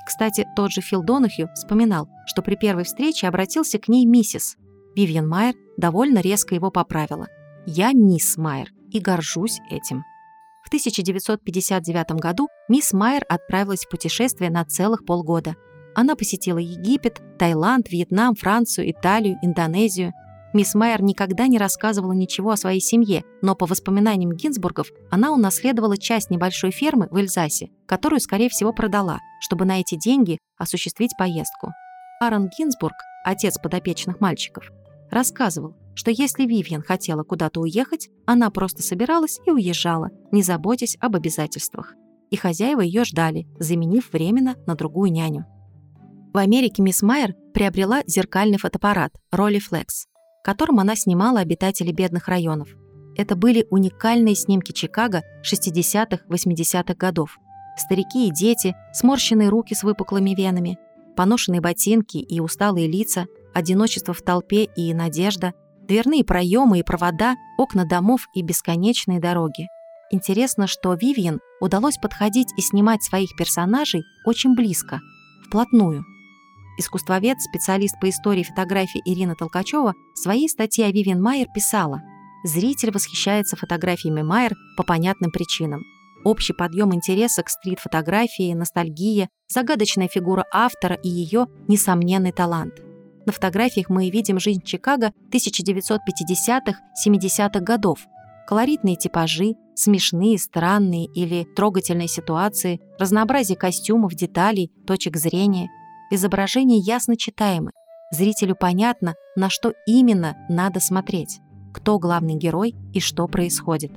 Кстати, 0.06 0.46
тот 0.54 0.70
же 0.70 0.82
Фил 0.82 1.02
Донахью 1.02 1.48
вспоминал, 1.54 2.10
что 2.26 2.42
при 2.42 2.56
первой 2.56 2.84
встрече 2.84 3.26
обратился 3.26 3.78
к 3.78 3.88
ней 3.88 4.04
миссис. 4.04 4.58
Вивьен 4.94 5.26
Майер 5.26 5.54
довольно 5.78 6.18
резко 6.18 6.54
его 6.54 6.70
поправила. 6.70 7.28
«Я 7.64 7.92
мисс 7.94 8.36
Майер 8.36 8.68
и 8.90 9.00
горжусь 9.00 9.60
этим». 9.70 10.04
В 10.62 10.68
1959 10.68 12.20
году 12.20 12.48
мисс 12.68 12.92
Майер 12.92 13.24
отправилась 13.30 13.86
в 13.86 13.88
путешествие 13.88 14.50
на 14.50 14.66
целых 14.66 15.06
полгода. 15.06 15.56
Она 15.94 16.16
посетила 16.16 16.58
Египет, 16.58 17.22
Таиланд, 17.38 17.90
Вьетнам, 17.90 18.34
Францию, 18.34 18.90
Италию, 18.90 19.38
Индонезию. 19.40 20.12
Мисс 20.52 20.74
Майер 20.74 21.00
никогда 21.02 21.46
не 21.46 21.58
рассказывала 21.58 22.12
ничего 22.12 22.50
о 22.50 22.56
своей 22.56 22.80
семье, 22.80 23.24
но 23.40 23.54
по 23.54 23.66
воспоминаниям 23.66 24.32
Гинзбургов 24.32 24.88
она 25.10 25.32
унаследовала 25.32 25.96
часть 25.96 26.30
небольшой 26.30 26.72
фермы 26.72 27.06
в 27.10 27.16
Эльзасе, 27.16 27.70
которую, 27.86 28.20
скорее 28.20 28.48
всего, 28.48 28.72
продала, 28.72 29.20
чтобы 29.40 29.64
на 29.64 29.80
эти 29.80 29.96
деньги 29.96 30.38
осуществить 30.58 31.16
поездку. 31.16 31.70
Аарон 32.20 32.48
Гинзбург, 32.48 32.96
отец 33.24 33.58
подопечных 33.58 34.20
мальчиков, 34.20 34.70
рассказывал, 35.10 35.76
что 35.94 36.10
если 36.10 36.44
Вивьен 36.44 36.82
хотела 36.82 37.22
куда-то 37.22 37.60
уехать, 37.60 38.08
она 38.26 38.50
просто 38.50 38.82
собиралась 38.82 39.38
и 39.46 39.50
уезжала, 39.50 40.10
не 40.32 40.42
заботясь 40.42 40.96
об 41.00 41.14
обязательствах. 41.14 41.94
И 42.30 42.36
хозяева 42.36 42.80
ее 42.80 43.04
ждали, 43.04 43.46
заменив 43.58 44.12
временно 44.12 44.56
на 44.66 44.74
другую 44.74 45.12
няню. 45.12 45.46
В 46.32 46.38
Америке 46.38 46.82
мисс 46.82 47.02
Майер 47.02 47.34
приобрела 47.54 48.02
зеркальный 48.06 48.58
фотоаппарат 48.58 49.12
Rolleiflex, 49.34 50.06
которым 50.42 50.80
она 50.80 50.96
снимала 50.96 51.40
обитателей 51.40 51.92
бедных 51.92 52.28
районов. 52.28 52.68
Это 53.16 53.36
были 53.36 53.66
уникальные 53.70 54.34
снимки 54.34 54.72
Чикаго 54.72 55.22
60-80-х 55.42 56.94
годов. 56.94 57.38
Старики 57.76 58.28
и 58.28 58.32
дети, 58.32 58.74
сморщенные 58.92 59.48
руки 59.48 59.74
с 59.74 59.82
выпуклыми 59.82 60.34
венами, 60.34 60.78
поношенные 61.16 61.60
ботинки 61.60 62.18
и 62.18 62.40
усталые 62.40 62.88
лица, 62.88 63.26
одиночество 63.52 64.14
в 64.14 64.22
толпе 64.22 64.64
и 64.64 64.94
надежда, 64.94 65.52
дверные 65.82 66.24
проемы 66.24 66.78
и 66.78 66.82
провода, 66.82 67.36
окна 67.58 67.84
домов 67.84 68.26
и 68.34 68.42
бесконечные 68.42 69.20
дороги. 69.20 69.68
Интересно, 70.12 70.66
что 70.66 70.94
Вивьен 70.94 71.40
удалось 71.60 71.96
подходить 71.96 72.48
и 72.56 72.60
снимать 72.60 73.02
своих 73.02 73.36
персонажей 73.36 74.02
очень 74.24 74.54
близко, 74.54 75.00
вплотную– 75.46 76.04
Искусствовед, 76.78 77.40
специалист 77.40 77.98
по 78.00 78.08
истории 78.08 78.42
фотографии 78.42 79.02
Ирина 79.04 79.34
Толкачева 79.34 79.94
в 80.14 80.18
своей 80.18 80.48
статье 80.48 80.86
о 80.86 80.92
Вивиан 80.92 81.20
Майер 81.20 81.46
писала 81.54 82.02
«Зритель 82.44 82.90
восхищается 82.90 83.56
фотографиями 83.56 84.22
Майер 84.22 84.54
по 84.76 84.82
понятным 84.82 85.30
причинам. 85.30 85.82
Общий 86.24 86.52
подъем 86.52 86.94
интереса 86.94 87.42
к 87.42 87.48
стрит-фотографии, 87.48 88.52
ностальгия, 88.52 89.28
загадочная 89.48 90.08
фигура 90.08 90.44
автора 90.52 90.96
и 90.96 91.08
ее 91.08 91.46
несомненный 91.66 92.32
талант. 92.32 92.74
На 93.26 93.32
фотографиях 93.32 93.88
мы 93.88 94.10
видим 94.10 94.38
жизнь 94.38 94.62
Чикаго 94.62 95.12
1950-70-х 95.32 97.60
годов. 97.60 98.00
Колоритные 98.46 98.96
типажи, 98.96 99.54
смешные, 99.74 100.38
странные 100.38 101.06
или 101.06 101.46
трогательные 101.56 102.08
ситуации, 102.08 102.80
разнообразие 102.98 103.56
костюмов, 103.56 104.14
деталей, 104.14 104.70
точек 104.86 105.16
зрения– 105.16 105.68
Изображение 106.12 106.78
ясно 106.78 107.16
читаемы. 107.16 107.70
Зрителю 108.10 108.56
понятно, 108.58 109.14
на 109.36 109.48
что 109.48 109.74
именно 109.86 110.36
надо 110.48 110.80
смотреть, 110.80 111.38
кто 111.72 112.00
главный 112.00 112.34
герой 112.34 112.74
и 112.92 112.98
что 112.98 113.28
происходит. 113.28 113.92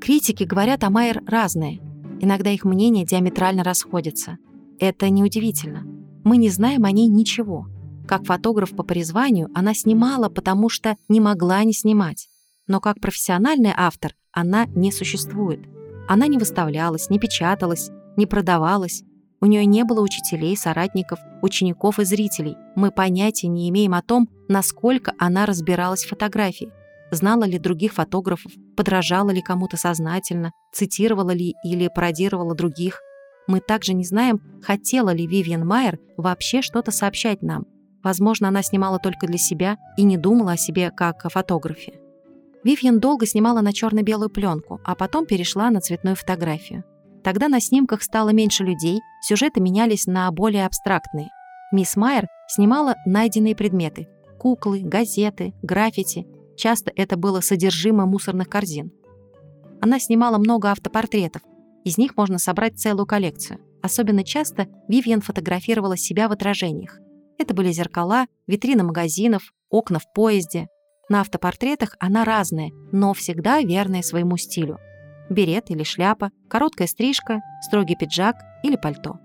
Критики 0.00 0.44
говорят 0.44 0.84
о 0.84 0.90
Майер 0.90 1.22
разные. 1.26 1.80
Иногда 2.20 2.50
их 2.50 2.64
мнения 2.64 3.04
диаметрально 3.04 3.64
расходятся. 3.64 4.38
Это 4.78 5.10
неудивительно. 5.10 5.82
Мы 6.22 6.36
не 6.36 6.48
знаем 6.48 6.84
о 6.84 6.92
ней 6.92 7.08
ничего. 7.08 7.66
Как 8.06 8.24
фотограф 8.24 8.76
по 8.76 8.84
призванию 8.84 9.48
она 9.52 9.74
снимала, 9.74 10.28
потому 10.28 10.68
что 10.68 10.96
не 11.08 11.18
могла 11.18 11.64
не 11.64 11.72
снимать. 11.72 12.28
Но 12.68 12.80
как 12.80 13.00
профессиональный 13.00 13.72
автор 13.76 14.14
она 14.30 14.66
не 14.66 14.92
существует. 14.92 15.60
Она 16.08 16.28
не 16.28 16.38
выставлялась, 16.38 17.10
не 17.10 17.18
печаталась, 17.18 17.90
не 18.16 18.26
продавалась, 18.26 19.02
у 19.46 19.48
нее 19.48 19.64
не 19.64 19.84
было 19.84 20.00
учителей, 20.00 20.56
соратников, 20.56 21.20
учеников 21.40 22.00
и 22.00 22.04
зрителей. 22.04 22.56
Мы 22.74 22.90
понятия 22.90 23.46
не 23.46 23.68
имеем 23.70 23.94
о 23.94 24.02
том, 24.02 24.28
насколько 24.48 25.12
она 25.20 25.46
разбиралась 25.46 26.04
в 26.04 26.08
фотографии. 26.08 26.72
Знала 27.12 27.44
ли 27.44 27.60
других 27.60 27.92
фотографов, 27.92 28.50
подражала 28.76 29.30
ли 29.30 29.40
кому-то 29.40 29.76
сознательно, 29.76 30.50
цитировала 30.72 31.30
ли 31.30 31.54
или 31.62 31.86
пародировала 31.86 32.56
других. 32.56 33.00
Мы 33.46 33.60
также 33.60 33.94
не 33.94 34.04
знаем, 34.04 34.40
хотела 34.64 35.10
ли 35.10 35.28
Вивиан 35.28 35.64
Майер 35.64 36.00
вообще 36.16 36.60
что-то 36.60 36.90
сообщать 36.90 37.40
нам. 37.40 37.66
Возможно, 38.02 38.48
она 38.48 38.62
снимала 38.62 38.98
только 38.98 39.28
для 39.28 39.38
себя 39.38 39.76
и 39.96 40.02
не 40.02 40.16
думала 40.16 40.52
о 40.52 40.56
себе 40.56 40.90
как 40.90 41.24
о 41.24 41.28
фотографе. 41.28 42.00
Вивьен 42.64 42.98
долго 42.98 43.26
снимала 43.26 43.60
на 43.60 43.72
черно-белую 43.72 44.28
пленку, 44.28 44.80
а 44.84 44.96
потом 44.96 45.24
перешла 45.24 45.70
на 45.70 45.80
цветную 45.80 46.16
фотографию. 46.16 46.82
Тогда 47.26 47.48
на 47.48 47.58
снимках 47.58 48.04
стало 48.04 48.28
меньше 48.28 48.62
людей, 48.62 49.00
сюжеты 49.20 49.60
менялись 49.60 50.06
на 50.06 50.30
более 50.30 50.64
абстрактные. 50.64 51.30
Мисс 51.72 51.96
Майер 51.96 52.28
снимала 52.46 52.94
найденные 53.04 53.56
предметы– 53.56 54.06
куклы, 54.38 54.82
газеты, 54.82 55.52
граффити. 55.60 56.24
Часто 56.56 56.92
это 56.94 57.16
было 57.16 57.40
содержимое 57.40 58.06
мусорных 58.06 58.48
корзин. 58.48 58.92
Она 59.80 59.98
снимала 59.98 60.38
много 60.38 60.70
автопортретов. 60.70 61.42
Из 61.84 61.98
них 61.98 62.16
можно 62.16 62.38
собрать 62.38 62.78
целую 62.78 63.06
коллекцию. 63.06 63.58
Особенно 63.82 64.22
часто 64.22 64.68
Вивьен 64.86 65.20
фотографировала 65.20 65.96
себя 65.96 66.28
в 66.28 66.32
отражениях. 66.32 67.00
Это 67.38 67.54
были 67.54 67.72
зеркала, 67.72 68.26
витрины 68.46 68.84
магазинов, 68.84 69.52
окна 69.68 69.98
в 69.98 70.12
поезде. 70.14 70.68
На 71.08 71.22
автопортретах 71.22 71.96
она 71.98 72.24
разная, 72.24 72.70
но 72.92 73.14
всегда 73.14 73.62
верная 73.62 74.02
своему 74.02 74.36
стилю– 74.36 74.78
берет 75.30 75.70
или 75.70 75.82
шляпа, 75.82 76.30
короткая 76.48 76.88
стрижка, 76.88 77.40
строгий 77.62 77.96
пиджак 77.96 78.36
или 78.62 78.76
пальто. 78.76 79.18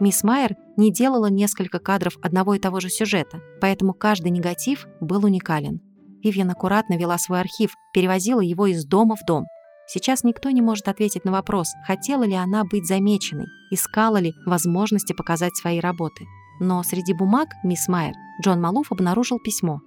Мисс 0.00 0.22
Майер 0.22 0.56
не 0.76 0.92
делала 0.92 1.26
несколько 1.26 1.80
кадров 1.80 2.16
одного 2.22 2.54
и 2.54 2.60
того 2.60 2.80
же 2.80 2.88
сюжета, 2.88 3.40
поэтому 3.60 3.94
каждый 3.94 4.30
негатив 4.30 4.86
был 5.00 5.24
уникален. 5.24 5.80
Вивьен 6.22 6.50
аккуратно 6.50 6.96
вела 6.96 7.18
свой 7.18 7.40
архив, 7.40 7.74
перевозила 7.92 8.40
его 8.40 8.66
из 8.66 8.84
дома 8.84 9.16
в 9.16 9.24
дом. 9.26 9.46
Сейчас 9.86 10.22
никто 10.22 10.50
не 10.50 10.62
может 10.62 10.86
ответить 10.88 11.24
на 11.24 11.32
вопрос, 11.32 11.68
хотела 11.86 12.24
ли 12.24 12.34
она 12.34 12.64
быть 12.64 12.86
замеченной, 12.86 13.46
искала 13.70 14.18
ли 14.18 14.34
возможности 14.46 15.14
показать 15.14 15.56
свои 15.56 15.80
работы. 15.80 16.26
Но 16.60 16.82
среди 16.82 17.12
бумаг 17.12 17.48
мисс 17.64 17.88
Майер 17.88 18.14
Джон 18.42 18.60
Малуф 18.60 18.92
обнаружил 18.92 19.38
письмо, 19.38 19.80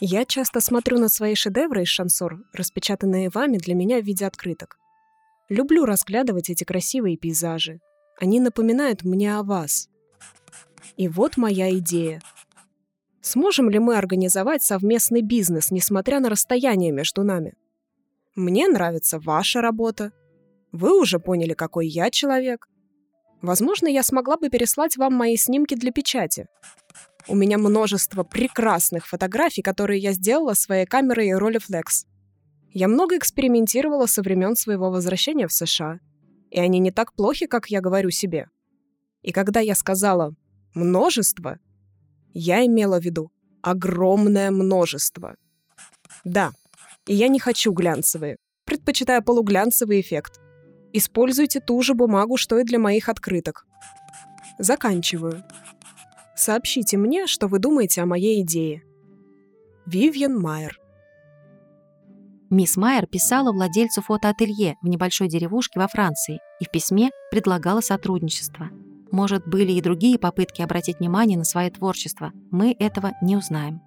я 0.00 0.24
часто 0.24 0.60
смотрю 0.60 0.98
на 0.98 1.08
свои 1.08 1.34
шедевры 1.34 1.82
из 1.82 1.88
шансор, 1.88 2.38
распечатанные 2.52 3.28
вами 3.28 3.58
для 3.58 3.74
меня 3.74 4.00
в 4.00 4.04
виде 4.04 4.26
открыток. 4.26 4.78
Люблю 5.50 5.84
разглядывать 5.84 6.48
эти 6.48 6.64
красивые 6.64 7.16
пейзажи. 7.16 7.80
Они 8.18 8.40
напоминают 8.40 9.02
мне 9.04 9.36
о 9.36 9.42
вас. 9.42 9.88
И 10.96 11.08
вот 11.08 11.36
моя 11.36 11.70
идея. 11.78 12.22
Сможем 13.20 13.68
ли 13.68 13.78
мы 13.78 13.96
организовать 13.96 14.62
совместный 14.62 15.20
бизнес, 15.20 15.70
несмотря 15.70 16.20
на 16.20 16.30
расстояние 16.30 16.92
между 16.92 17.22
нами? 17.22 17.54
Мне 18.34 18.68
нравится 18.68 19.18
ваша 19.18 19.60
работа. 19.60 20.12
Вы 20.72 20.98
уже 20.98 21.18
поняли, 21.18 21.52
какой 21.52 21.88
я 21.88 22.10
человек. 22.10 22.68
Возможно, 23.42 23.88
я 23.88 24.02
смогла 24.02 24.36
бы 24.36 24.48
переслать 24.48 24.96
вам 24.96 25.14
мои 25.14 25.36
снимки 25.36 25.74
для 25.74 25.92
печати. 25.92 26.46
У 27.30 27.36
меня 27.36 27.58
множество 27.58 28.24
прекрасных 28.24 29.06
фотографий, 29.06 29.62
которые 29.62 30.00
я 30.00 30.12
сделала 30.12 30.54
своей 30.54 30.84
камерой 30.84 31.30
Rolleiflex. 31.30 32.04
Я 32.72 32.88
много 32.88 33.16
экспериментировала 33.16 34.06
со 34.06 34.22
времен 34.22 34.56
своего 34.56 34.90
возвращения 34.90 35.46
в 35.46 35.52
США. 35.52 36.00
И 36.50 36.58
они 36.58 36.80
не 36.80 36.90
так 36.90 37.14
плохи, 37.14 37.46
как 37.46 37.68
я 37.68 37.80
говорю 37.80 38.10
себе. 38.10 38.48
И 39.22 39.30
когда 39.30 39.60
я 39.60 39.76
сказала 39.76 40.34
«множество», 40.74 41.60
я 42.34 42.66
имела 42.66 43.00
в 43.00 43.04
виду 43.04 43.30
огромное 43.62 44.50
множество. 44.50 45.36
Да, 46.24 46.50
и 47.06 47.14
я 47.14 47.28
не 47.28 47.38
хочу 47.38 47.70
глянцевые. 47.70 48.38
Предпочитаю 48.64 49.22
полуглянцевый 49.22 50.00
эффект. 50.00 50.40
Используйте 50.92 51.60
ту 51.60 51.80
же 51.82 51.94
бумагу, 51.94 52.36
что 52.36 52.58
и 52.58 52.64
для 52.64 52.80
моих 52.80 53.08
открыток. 53.08 53.66
Заканчиваю. 54.58 55.44
Сообщите 56.40 56.96
мне, 56.96 57.26
что 57.26 57.48
вы 57.48 57.58
думаете 57.58 58.00
о 58.00 58.06
моей 58.06 58.40
идее. 58.40 58.82
Вивьен 59.84 60.40
Майер. 60.40 60.80
Мисс 62.48 62.78
Майер 62.78 63.06
писала 63.06 63.52
владельцу 63.52 64.00
фотоателье 64.00 64.76
в 64.80 64.88
небольшой 64.88 65.28
деревушке 65.28 65.78
во 65.78 65.86
Франции 65.86 66.40
и 66.58 66.64
в 66.64 66.70
письме 66.70 67.10
предлагала 67.30 67.82
сотрудничество. 67.82 68.70
Может, 69.12 69.46
были 69.46 69.72
и 69.72 69.82
другие 69.82 70.18
попытки 70.18 70.62
обратить 70.62 71.00
внимание 71.00 71.36
на 71.36 71.44
свое 71.44 71.70
творчество. 71.70 72.32
Мы 72.50 72.74
этого 72.78 73.12
не 73.20 73.36
узнаем. 73.36 73.82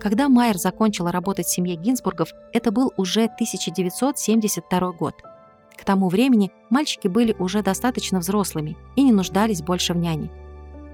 Когда 0.00 0.30
Майер 0.30 0.56
закончила 0.56 1.12
работать 1.12 1.44
в 1.44 1.52
семье 1.52 1.76
Гинзбургов, 1.76 2.30
это 2.54 2.72
был 2.72 2.94
уже 2.96 3.24
1972 3.24 4.92
год. 4.92 5.16
К 5.78 5.84
тому 5.84 6.08
времени 6.08 6.50
мальчики 6.70 7.08
были 7.08 7.34
уже 7.38 7.62
достаточно 7.62 8.18
взрослыми 8.18 8.76
и 8.96 9.02
не 9.02 9.12
нуждались 9.12 9.62
больше 9.62 9.92
в 9.92 9.98
няне. 9.98 10.30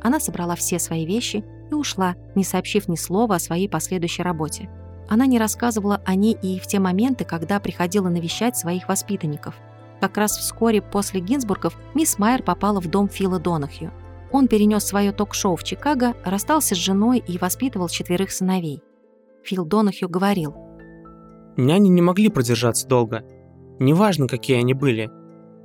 Она 0.03 0.19
собрала 0.21 0.57
все 0.57 0.79
свои 0.79 1.07
вещи 1.07 1.45
и 1.71 1.75
ушла, 1.75 2.17
не 2.35 2.45
сообщив 2.45 2.89
ни 2.89 2.97
слова 2.97 3.37
о 3.37 3.41
своей 3.41 3.69
последующей 3.69 4.23
работе. 4.23 4.69
Она 5.09 5.27
не 5.27 5.39
рассказывала 5.39 6.03
о 6.05 6.15
ней 6.15 6.37
и 6.43 6.59
в 6.59 6.67
те 6.67 6.79
моменты, 6.81 7.25
когда 7.25 7.61
приходила 7.61 8.09
навещать 8.09 8.57
своих 8.57 8.89
воспитанников. 8.89 9.55
Как 10.01 10.17
раз 10.17 10.37
вскоре 10.37 10.83
после 10.83 11.21
Гинзбургов 11.21 11.79
мисс 11.95 12.19
Майер 12.19 12.43
попала 12.43 12.81
в 12.81 12.89
дом 12.89 13.09
Фила 13.09 13.39
Донахью. 13.39 13.93
Он 14.33 14.49
перенес 14.49 14.85
свое 14.85 15.13
ток-шоу 15.13 15.57
в 15.57 15.63
Чикаго, 15.63 16.15
расстался 16.25 16.75
с 16.75 16.79
женой 16.79 17.23
и 17.27 17.39
воспитывал 17.39 17.89
четверых 17.89 18.33
сыновей. 18.33 18.83
Фил 19.45 19.65
Донахью 19.65 20.09
говорил. 20.09 20.57
Няни 21.57 21.89
не 21.89 22.01
могли 22.01 22.31
продержаться 22.31 22.89
долго. 22.89 23.25
Неважно, 23.79 24.29
какие 24.29 24.59
они 24.59 24.75
были. 24.75 25.11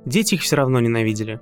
Дети 0.04 0.34
их 0.34 0.42
все 0.42 0.56
равно 0.56 0.80
ненавидели. 0.80 1.40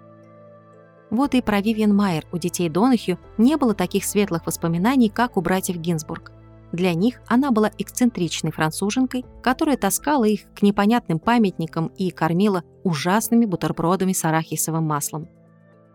Вот 1.11 1.35
и 1.35 1.43
про 1.43 1.61
Вивиан 1.61 1.95
Майер 1.95 2.25
у 2.33 2.39
детей 2.39 2.69
Донахью 2.69 3.19
не 3.39 3.57
было 3.57 3.75
таких 3.75 4.05
светлых 4.05 4.47
воспоминаний, 4.47 5.09
как 5.09 5.37
у 5.37 5.41
братьев 5.41 5.77
Гинзбург. 5.77 6.33
Для 6.73 6.95
них 6.95 7.21
она 7.29 7.53
была 7.53 7.71
эксцентричной 7.79 8.51
француженкой, 8.51 9.25
которая 9.43 9.77
таскала 9.77 10.25
их 10.25 10.53
к 10.55 10.63
непонятным 10.63 11.19
памятникам 11.21 11.93
и 11.97 12.11
кормила 12.11 12.65
ужасными 12.83 13.47
бутербродами 13.47 14.13
с 14.13 14.25
арахисовым 14.25 14.85
маслом. 14.85 15.29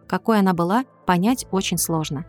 Какой 0.07 0.39
она 0.39 0.53
была, 0.53 0.85
понять 1.05 1.45
очень 1.51 1.77
сложно. 1.77 2.25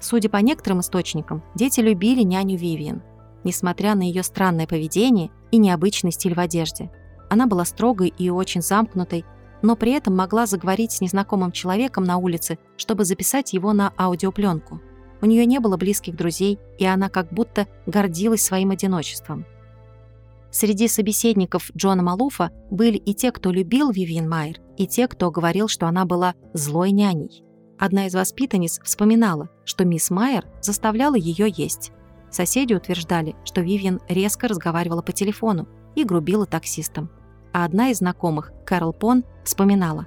Судя 0.00 0.28
по 0.28 0.38
некоторым 0.38 0.80
источникам, 0.80 1.42
дети 1.54 1.80
любили 1.80 2.22
няню 2.22 2.58
Вивиан, 2.58 3.02
несмотря 3.44 3.94
на 3.94 4.02
ее 4.02 4.22
странное 4.22 4.66
поведение 4.66 5.30
и 5.50 5.58
необычный 5.58 6.12
стиль 6.12 6.34
в 6.34 6.40
одежде. 6.40 6.90
Она 7.28 7.46
была 7.46 7.64
строгой 7.64 8.12
и 8.16 8.30
очень 8.30 8.62
замкнутой, 8.62 9.24
но 9.62 9.76
при 9.76 9.92
этом 9.92 10.16
могла 10.16 10.46
заговорить 10.46 10.92
с 10.92 11.00
незнакомым 11.00 11.52
человеком 11.52 12.04
на 12.04 12.18
улице, 12.18 12.58
чтобы 12.76 13.04
записать 13.04 13.52
его 13.52 13.72
на 13.72 13.92
аудиопленку. 13.98 14.80
У 15.20 15.26
нее 15.26 15.46
не 15.46 15.58
было 15.58 15.76
близких 15.76 16.14
друзей, 16.14 16.58
и 16.78 16.84
она 16.84 17.08
как 17.08 17.32
будто 17.32 17.66
гордилась 17.86 18.44
своим 18.44 18.70
одиночеством. 18.70 19.46
Среди 20.50 20.88
собеседников 20.88 21.70
Джона 21.76 22.02
Малуфа 22.02 22.50
были 22.70 22.96
и 22.96 23.14
те, 23.14 23.32
кто 23.32 23.50
любил 23.50 23.90
Вивиан 23.90 24.28
Майер, 24.28 24.60
и 24.76 24.86
те, 24.86 25.08
кто 25.08 25.30
говорил, 25.30 25.68
что 25.68 25.86
она 25.86 26.04
была 26.04 26.34
злой 26.52 26.92
няней. 26.92 27.42
Одна 27.78 28.06
из 28.06 28.14
воспитанниц 28.14 28.80
вспоминала, 28.82 29.50
что 29.64 29.84
мисс 29.84 30.10
Майер 30.10 30.46
заставляла 30.62 31.16
ее 31.16 31.52
есть. 31.54 31.92
Соседи 32.30 32.74
утверждали, 32.74 33.34
что 33.44 33.60
Вивиан 33.60 34.00
резко 34.08 34.48
разговаривала 34.48 35.02
по 35.02 35.12
телефону 35.12 35.68
и 35.94 36.04
грубила 36.04 36.46
таксистам 36.46 37.10
а 37.56 37.64
одна 37.64 37.88
из 37.88 37.98
знакомых, 37.98 38.52
Кэрол 38.66 38.92
Пон, 38.92 39.24
вспоминала. 39.42 40.06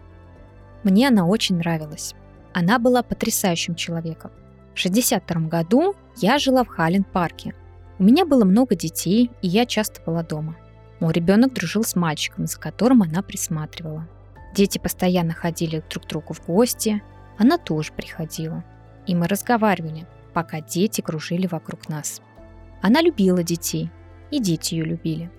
«Мне 0.84 1.08
она 1.08 1.26
очень 1.26 1.58
нравилась. 1.58 2.14
Она 2.54 2.78
была 2.78 3.02
потрясающим 3.02 3.74
человеком. 3.74 4.30
В 4.76 4.78
62 4.78 5.48
году 5.48 5.96
я 6.18 6.38
жила 6.38 6.64
в 6.64 6.68
Халлен-парке. 6.68 7.56
У 7.98 8.04
меня 8.04 8.28
было 8.28 8.46
много 8.46 8.76
детей, 8.76 9.32
и 9.42 9.48
я 9.48 9.66
часто 9.66 10.00
была 10.04 10.22
дома. 10.22 10.58
Мой 11.00 11.12
ребенок 11.12 11.54
дружил 11.54 11.84
с 11.84 11.96
мальчиком, 11.96 12.46
за 12.46 12.60
которым 12.60 13.02
она 13.02 13.24
присматривала. 13.24 14.08
Дети 14.54 14.78
постоянно 14.78 15.34
ходили 15.34 15.84
друг 15.90 16.06
к 16.06 16.08
другу 16.08 16.36
в 16.36 16.46
гости, 16.46 17.02
она 17.40 17.58
тоже 17.58 17.94
приходила. 17.94 18.64
И 19.08 19.16
мы 19.16 19.28
разговаривали, 19.28 20.06
пока 20.36 20.62
дети 20.62 21.02
кружили 21.02 21.48
вокруг 21.48 21.90
нас. 21.90 22.22
Она 22.84 23.02
любила 23.02 23.42
детей, 23.42 23.90
и 24.30 24.40
дети 24.40 24.76
ее 24.76 24.86
любили. 24.86 25.32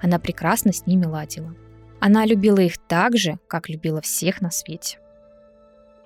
Она 0.00 0.18
прекрасно 0.18 0.72
с 0.72 0.86
ними 0.86 1.04
ладила. 1.04 1.54
Она 2.00 2.24
любила 2.24 2.58
их 2.58 2.78
так 2.78 3.16
же, 3.16 3.38
как 3.48 3.68
любила 3.68 4.00
всех 4.00 4.40
на 4.40 4.50
свете. 4.50 4.98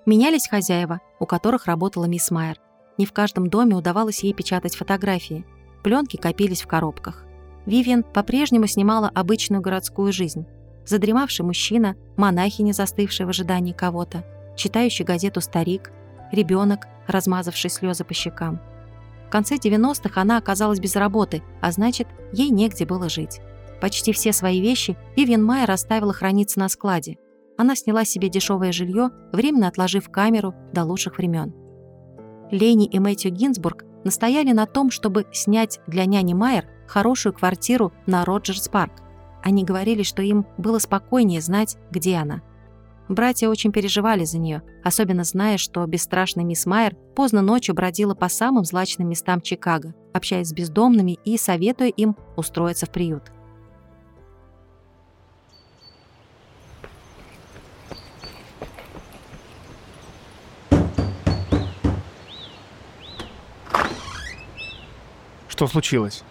Менялись 0.06 0.48
хозяева, 0.48 1.00
у 1.20 1.26
которых 1.26 1.66
работала 1.66 2.06
мисс 2.06 2.30
Майер. 2.30 2.58
Не 2.98 3.06
в 3.06 3.12
каждом 3.12 3.48
доме 3.48 3.76
удавалось 3.76 4.22
ей 4.24 4.34
печатать 4.34 4.74
фотографии. 4.74 5.44
Пленки 5.82 6.16
копились 6.16 6.62
в 6.62 6.66
коробках. 6.66 7.24
Вивиан 7.66 8.02
по-прежнему 8.02 8.66
снимала 8.66 9.08
обычную 9.08 9.62
городскую 9.62 10.12
жизнь. 10.12 10.46
Задремавший 10.84 11.44
мужчина, 11.44 11.96
монахиня, 12.16 12.72
застывшая 12.72 13.26
в 13.26 13.30
ожидании 13.30 13.72
кого-то, 13.72 14.24
читающий 14.56 15.04
газету 15.04 15.40
старик, 15.40 15.92
ребенок, 16.32 16.88
размазавший 17.06 17.70
слезы 17.70 18.04
по 18.04 18.14
щекам. 18.14 18.60
В 19.26 19.30
конце 19.30 19.56
90-х 19.56 20.20
она 20.20 20.38
оказалась 20.38 20.80
без 20.80 20.96
работы, 20.96 21.42
а 21.60 21.70
значит, 21.70 22.08
ей 22.32 22.50
негде 22.50 22.84
было 22.84 23.08
жить. 23.08 23.40
Почти 23.82 24.12
все 24.12 24.32
свои 24.32 24.60
вещи 24.60 24.96
Вивьен 25.16 25.44
Майер 25.44 25.68
оставила 25.72 26.12
храниться 26.12 26.60
на 26.60 26.68
складе. 26.68 27.18
Она 27.58 27.74
сняла 27.74 28.04
себе 28.04 28.28
дешевое 28.28 28.70
жилье, 28.70 29.10
временно 29.32 29.66
отложив 29.66 30.08
камеру 30.08 30.54
до 30.72 30.84
лучших 30.84 31.18
времен. 31.18 31.52
Лени 32.52 32.86
и 32.86 33.00
Мэтью 33.00 33.32
Гинзбург 33.32 33.84
настояли 34.04 34.52
на 34.52 34.66
том, 34.66 34.92
чтобы 34.92 35.26
снять 35.32 35.80
для 35.88 36.04
няни 36.04 36.32
Майер 36.32 36.68
хорошую 36.86 37.32
квартиру 37.32 37.92
на 38.06 38.24
Роджерс-парк. 38.24 38.92
Они 39.42 39.64
говорили, 39.64 40.04
что 40.04 40.22
им 40.22 40.46
было 40.58 40.78
спокойнее 40.78 41.40
знать, 41.40 41.76
где 41.90 42.18
она. 42.18 42.40
Братья 43.08 43.48
очень 43.48 43.72
переживали 43.72 44.24
за 44.24 44.38
нее, 44.38 44.62
особенно 44.84 45.24
зная, 45.24 45.58
что 45.58 45.84
бесстрашная 45.86 46.44
мисс 46.44 46.66
Майер 46.66 46.94
поздно 47.16 47.42
ночью 47.42 47.74
бродила 47.74 48.14
по 48.14 48.28
самым 48.28 48.64
злачным 48.64 49.08
местам 49.08 49.40
Чикаго, 49.40 49.92
общаясь 50.14 50.50
с 50.50 50.52
бездомными 50.52 51.18
и 51.24 51.36
советуя 51.36 51.88
им 51.88 52.16
устроиться 52.36 52.86
в 52.86 52.92
приют. 52.92 53.32
Что 65.62 65.68
случилось? 65.68 66.24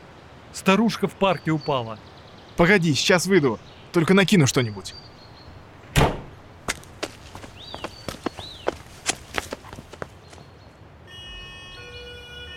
Старушка 0.52 1.08
в 1.08 1.14
парке 1.14 1.52
упала. 1.52 1.98
Погоди, 2.58 2.94
сейчас 2.94 3.28
выйду. 3.28 3.60
Только 3.94 4.14
накину 4.14 4.46
что-нибудь. 4.46 4.94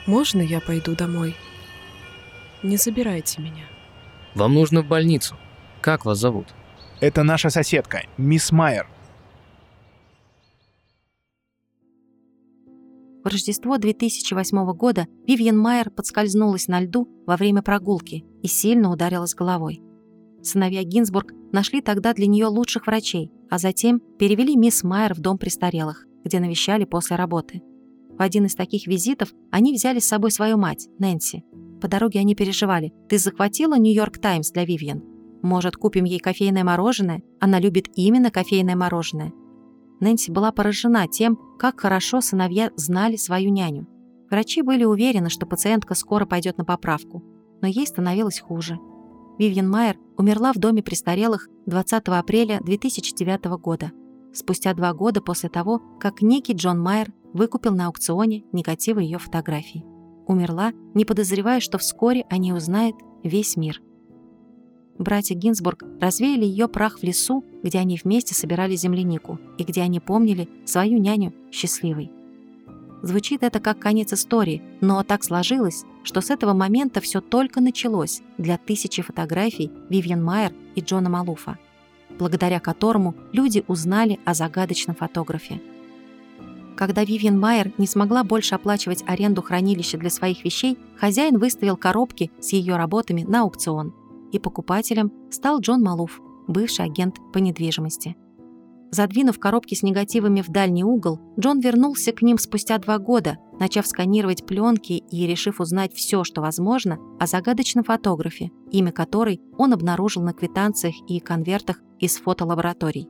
Можно 0.06 0.40
я 0.40 0.60
пойду 0.60 0.96
домой? 0.96 1.36
Не 2.64 2.76
забирайте 2.76 3.40
меня. 3.40 3.66
Вам 4.34 4.54
нужно 4.54 4.82
в 4.82 4.88
больницу. 4.88 5.36
Как 5.80 6.04
вас 6.04 6.18
зовут? 6.18 6.48
Это 6.98 7.22
наша 7.22 7.50
соседка, 7.50 8.02
мисс 8.16 8.50
Майер. 8.50 8.88
В 13.24 13.28
Рождество 13.28 13.78
2008 13.78 14.72
года 14.74 15.06
Вивьен 15.26 15.58
Майер 15.58 15.88
подскользнулась 15.88 16.68
на 16.68 16.80
льду 16.80 17.08
во 17.26 17.38
время 17.38 17.62
прогулки 17.62 18.26
и 18.42 18.46
сильно 18.46 18.92
ударилась 18.92 19.34
головой. 19.34 19.80
Сыновья 20.42 20.82
Гинзбург 20.84 21.32
нашли 21.50 21.80
тогда 21.80 22.12
для 22.12 22.26
нее 22.26 22.46
лучших 22.46 22.86
врачей, 22.86 23.32
а 23.48 23.56
затем 23.56 24.02
перевели 24.18 24.56
мисс 24.56 24.84
Майер 24.84 25.14
в 25.14 25.20
дом 25.20 25.38
престарелых, 25.38 26.06
где 26.22 26.38
навещали 26.38 26.84
после 26.84 27.16
работы. 27.16 27.62
В 28.10 28.20
один 28.20 28.44
из 28.44 28.54
таких 28.54 28.86
визитов 28.86 29.32
они 29.50 29.72
взяли 29.72 30.00
с 30.00 30.06
собой 30.06 30.30
свою 30.30 30.58
мать, 30.58 30.88
Нэнси. 30.98 31.44
По 31.80 31.88
дороге 31.88 32.20
они 32.20 32.34
переживали. 32.34 32.92
«Ты 33.08 33.16
захватила 33.16 33.78
Нью-Йорк 33.78 34.18
Таймс 34.18 34.50
для 34.50 34.66
Вивьен? 34.66 35.02
Может, 35.42 35.76
купим 35.76 36.04
ей 36.04 36.18
кофейное 36.18 36.62
мороженое? 36.62 37.22
Она 37.40 37.58
любит 37.58 37.88
именно 37.94 38.30
кофейное 38.30 38.76
мороженое». 38.76 39.32
Нэнси 40.00 40.30
была 40.30 40.52
поражена 40.52 41.06
тем, 41.08 41.38
как 41.58 41.80
хорошо 41.80 42.20
сыновья 42.20 42.70
знали 42.76 43.16
свою 43.16 43.50
няню. 43.50 43.86
Врачи 44.30 44.62
были 44.62 44.84
уверены, 44.84 45.30
что 45.30 45.46
пациентка 45.46 45.94
скоро 45.94 46.26
пойдет 46.26 46.58
на 46.58 46.64
поправку, 46.64 47.22
но 47.60 47.68
ей 47.68 47.86
становилось 47.86 48.40
хуже. 48.40 48.78
Вивьен 49.38 49.68
Майер 49.68 49.98
умерла 50.16 50.52
в 50.52 50.56
доме 50.56 50.82
престарелых 50.82 51.48
20 51.66 52.08
апреля 52.08 52.60
2009 52.60 53.44
года, 53.60 53.92
спустя 54.32 54.74
два 54.74 54.92
года 54.92 55.20
после 55.20 55.48
того, 55.48 55.80
как 56.00 56.22
некий 56.22 56.54
Джон 56.54 56.80
Майер 56.80 57.12
выкупил 57.32 57.74
на 57.74 57.86
аукционе 57.86 58.44
негативы 58.52 59.02
ее 59.02 59.18
фотографий. 59.18 59.84
Умерла, 60.26 60.72
не 60.94 61.04
подозревая, 61.04 61.60
что 61.60 61.78
вскоре 61.78 62.24
о 62.30 62.38
ней 62.38 62.52
узнает 62.52 62.94
весь 63.22 63.56
мир. 63.56 63.80
Братья 64.98 65.34
Гинзбург 65.34 65.82
развеяли 66.00 66.44
ее 66.44 66.68
прах 66.68 67.00
в 67.00 67.02
лесу, 67.02 67.44
где 67.62 67.78
они 67.78 67.98
вместе 68.02 68.34
собирали 68.34 68.76
землянику 68.76 69.40
и 69.58 69.64
где 69.64 69.82
они 69.82 69.98
помнили 69.98 70.48
свою 70.64 70.98
няню 70.98 71.32
счастливой. 71.50 72.10
Звучит 73.02 73.42
это 73.42 73.60
как 73.60 73.80
конец 73.80 74.12
истории, 74.12 74.62
но 74.80 75.02
так 75.02 75.24
сложилось, 75.24 75.84
что 76.04 76.20
с 76.20 76.30
этого 76.30 76.54
момента 76.54 77.00
все 77.00 77.20
только 77.20 77.60
началось 77.60 78.22
для 78.38 78.56
тысячи 78.56 79.02
фотографий 79.02 79.70
Вивьен 79.90 80.22
Майер 80.22 80.54
и 80.74 80.80
Джона 80.80 81.10
Малуфа, 81.10 81.58
благодаря 82.18 82.60
которому 82.60 83.14
люди 83.32 83.64
узнали 83.66 84.20
о 84.24 84.32
загадочном 84.32 84.96
фотографе. 84.96 85.60
Когда 86.76 87.04
Вивьен 87.04 87.38
Майер 87.38 87.72
не 87.78 87.86
смогла 87.86 88.24
больше 88.24 88.54
оплачивать 88.54 89.04
аренду 89.06 89.42
хранилища 89.42 89.98
для 89.98 90.10
своих 90.10 90.44
вещей, 90.44 90.78
хозяин 90.96 91.38
выставил 91.38 91.76
коробки 91.76 92.30
с 92.40 92.52
ее 92.52 92.76
работами 92.76 93.22
на 93.22 93.42
аукцион, 93.42 93.92
и 94.34 94.38
покупателем 94.38 95.12
стал 95.30 95.60
Джон 95.60 95.82
Малуф, 95.82 96.20
бывший 96.48 96.84
агент 96.84 97.16
по 97.32 97.38
недвижимости. 97.38 98.16
Задвинув 98.90 99.38
коробки 99.38 99.74
с 99.74 99.82
негативами 99.82 100.40
в 100.40 100.50
дальний 100.50 100.84
угол, 100.84 101.18
Джон 101.38 101.60
вернулся 101.60 102.12
к 102.12 102.22
ним 102.22 102.38
спустя 102.38 102.78
два 102.78 102.98
года, 102.98 103.38
начав 103.58 103.86
сканировать 103.86 104.46
пленки 104.46 105.02
и 105.10 105.26
решив 105.26 105.60
узнать 105.60 105.92
все, 105.94 106.22
что 106.22 106.40
возможно, 106.40 106.98
о 107.18 107.26
загадочном 107.26 107.84
фотографе, 107.84 108.50
имя 108.70 108.92
которой 108.92 109.40
он 109.58 109.72
обнаружил 109.72 110.22
на 110.22 110.32
квитанциях 110.32 110.94
и 111.08 111.18
конвертах 111.18 111.80
из 111.98 112.16
фотолабораторий. 112.18 113.08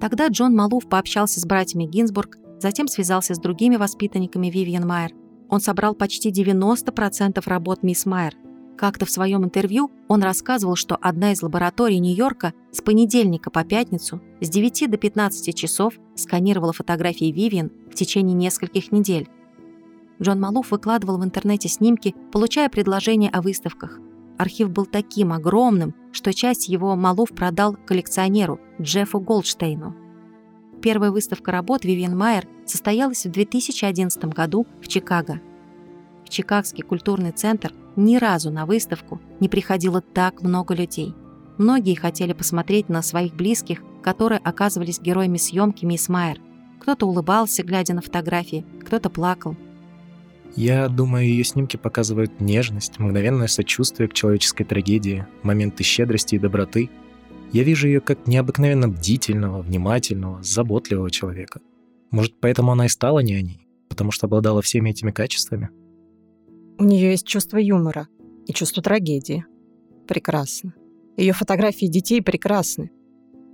Тогда 0.00 0.28
Джон 0.28 0.54
Малуф 0.54 0.88
пообщался 0.88 1.40
с 1.40 1.46
братьями 1.46 1.84
Гинзбург, 1.84 2.36
затем 2.58 2.86
связался 2.86 3.34
с 3.34 3.38
другими 3.38 3.76
воспитанниками 3.76 4.50
Вивиан 4.50 4.86
Майер. 4.86 5.12
Он 5.48 5.60
собрал 5.60 5.94
почти 5.94 6.30
90% 6.30 7.42
работ 7.46 7.82
мисс 7.82 8.04
Майер, 8.06 8.34
как-то 8.80 9.04
в 9.04 9.10
своем 9.10 9.44
интервью 9.44 9.90
он 10.08 10.22
рассказывал, 10.22 10.74
что 10.74 10.96
одна 10.96 11.32
из 11.32 11.42
лабораторий 11.42 11.98
Нью-Йорка 11.98 12.54
с 12.72 12.80
понедельника 12.80 13.50
по 13.50 13.62
пятницу 13.62 14.22
с 14.40 14.48
9 14.48 14.90
до 14.90 14.96
15 14.96 15.54
часов 15.54 15.92
сканировала 16.14 16.72
фотографии 16.72 17.30
Вивиан 17.30 17.70
в 17.90 17.94
течение 17.94 18.34
нескольких 18.34 18.90
недель. 18.90 19.28
Джон 20.22 20.40
Малуф 20.40 20.70
выкладывал 20.70 21.18
в 21.18 21.24
интернете 21.24 21.68
снимки, 21.68 22.14
получая 22.32 22.70
предложения 22.70 23.28
о 23.28 23.42
выставках. 23.42 24.00
Архив 24.38 24.70
был 24.70 24.86
таким 24.86 25.34
огромным, 25.34 25.94
что 26.10 26.32
часть 26.32 26.70
его 26.70 26.96
Малуф 26.96 27.34
продал 27.34 27.76
коллекционеру 27.84 28.60
Джеффу 28.80 29.20
Голдштейну. 29.20 29.94
Первая 30.80 31.10
выставка 31.10 31.52
работ 31.52 31.84
Вивиан 31.84 32.16
Майер 32.16 32.48
состоялась 32.64 33.26
в 33.26 33.30
2011 33.30 34.24
году 34.24 34.66
в 34.80 34.88
Чикаго. 34.88 35.38
В 36.24 36.30
Чикагский 36.30 36.82
культурный 36.82 37.32
центр 37.32 37.74
ни 37.96 38.16
разу 38.16 38.50
на 38.50 38.66
выставку 38.66 39.20
не 39.40 39.48
приходило 39.48 40.00
так 40.00 40.42
много 40.42 40.74
людей. 40.74 41.14
Многие 41.58 41.94
хотели 41.94 42.32
посмотреть 42.32 42.88
на 42.88 43.02
своих 43.02 43.34
близких, 43.34 43.82
которые 44.02 44.38
оказывались 44.38 45.00
героями 45.00 45.36
съемки 45.36 45.84
«Мисс 45.84 46.08
Майер». 46.08 46.40
Кто-то 46.80 47.06
улыбался, 47.06 47.62
глядя 47.62 47.92
на 47.92 48.00
фотографии, 48.00 48.64
кто-то 48.84 49.10
плакал. 49.10 49.56
Я 50.56 50.88
думаю, 50.88 51.26
ее 51.26 51.44
снимки 51.44 51.76
показывают 51.76 52.40
нежность, 52.40 52.98
мгновенное 52.98 53.46
сочувствие 53.46 54.08
к 54.08 54.14
человеческой 54.14 54.64
трагедии, 54.64 55.26
моменты 55.42 55.84
щедрости 55.84 56.36
и 56.36 56.38
доброты. 56.38 56.90
Я 57.52 57.62
вижу 57.62 57.86
ее 57.86 58.00
как 58.00 58.26
необыкновенно 58.26 58.88
бдительного, 58.88 59.62
внимательного, 59.62 60.42
заботливого 60.42 61.10
человека. 61.10 61.60
Может, 62.10 62.40
поэтому 62.40 62.72
она 62.72 62.86
и 62.86 62.88
стала 62.88 63.20
няней, 63.20 63.66
потому 63.88 64.10
что 64.10 64.26
обладала 64.26 64.62
всеми 64.62 64.90
этими 64.90 65.10
качествами? 65.10 65.70
У 66.80 66.84
нее 66.84 67.10
есть 67.10 67.26
чувство 67.26 67.58
юмора 67.58 68.08
и 68.46 68.54
чувство 68.54 68.82
трагедии. 68.82 69.44
Прекрасно. 70.08 70.72
Ее 71.18 71.34
фотографии 71.34 71.84
детей 71.84 72.22
прекрасны. 72.22 72.90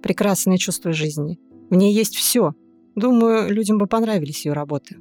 Прекрасное 0.00 0.58
чувство 0.58 0.92
жизни. 0.92 1.40
В 1.68 1.74
ней 1.74 1.92
есть 1.92 2.14
все. 2.14 2.54
Думаю, 2.94 3.52
людям 3.52 3.78
бы 3.78 3.88
понравились 3.88 4.46
ее 4.46 4.52
работы. 4.52 4.98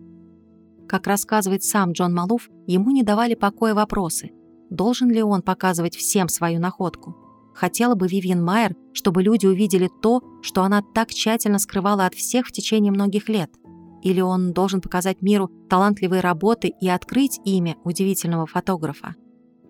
Как 0.87 1.05
рассказывает 1.05 1.63
сам 1.63 1.91
Джон 1.91 2.15
Малуф, 2.15 2.49
ему 2.65 2.89
не 2.89 3.03
давали 3.03 3.35
покоя 3.35 3.75
вопросы. 3.75 4.31
Должен 4.71 5.11
ли 5.11 5.21
он 5.21 5.43
показывать 5.43 5.95
всем 5.95 6.27
свою 6.27 6.59
находку? 6.59 7.15
Хотела 7.53 7.93
бы 7.93 8.07
Вивьен 8.07 8.43
Майер, 8.43 8.75
чтобы 8.91 9.21
люди 9.21 9.45
увидели 9.45 9.87
то, 10.01 10.23
что 10.41 10.63
она 10.63 10.81
так 10.95 11.13
тщательно 11.13 11.59
скрывала 11.59 12.07
от 12.07 12.15
всех 12.15 12.47
в 12.47 12.51
течение 12.51 12.91
многих 12.91 13.29
лет– 13.29 13.51
или 14.05 14.21
он 14.21 14.53
должен 14.53 14.81
показать 14.81 15.23
миру 15.23 15.49
талантливые 15.67 16.21
работы 16.21 16.71
и 16.79 16.87
открыть 16.87 17.39
имя 17.43 17.75
удивительного 17.83 18.45
фотографа? 18.45 19.15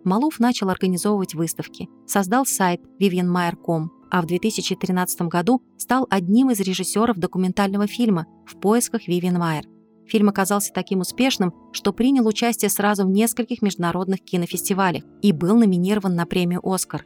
Малуф 0.04 0.40
начал 0.40 0.70
организовывать 0.70 1.34
выставки, 1.34 1.88
создал 2.06 2.46
сайт 2.46 2.82
vivianmayer.com, 3.00 3.92
а 4.12 4.22
в 4.22 4.26
2013 4.26 5.22
году 5.22 5.62
стал 5.78 6.06
одним 6.10 6.52
из 6.52 6.60
режиссеров 6.60 7.18
документального 7.18 7.88
фильма 7.88 8.28
«В 8.46 8.60
поисках 8.60 9.08
Вивиан 9.08 9.40
Майер». 9.40 9.64
Фильм 10.06 10.28
оказался 10.28 10.74
таким 10.74 11.00
успешным, 11.00 11.54
что 11.72 11.94
принял 11.94 12.28
участие 12.28 12.70
сразу 12.70 13.06
в 13.06 13.10
нескольких 13.10 13.62
международных 13.62 14.22
кинофестивалях 14.22 15.04
и 15.22 15.32
был 15.32 15.58
номинирован 15.58 16.14
на 16.14 16.26
премию 16.26 16.60
«Оскар». 16.62 17.06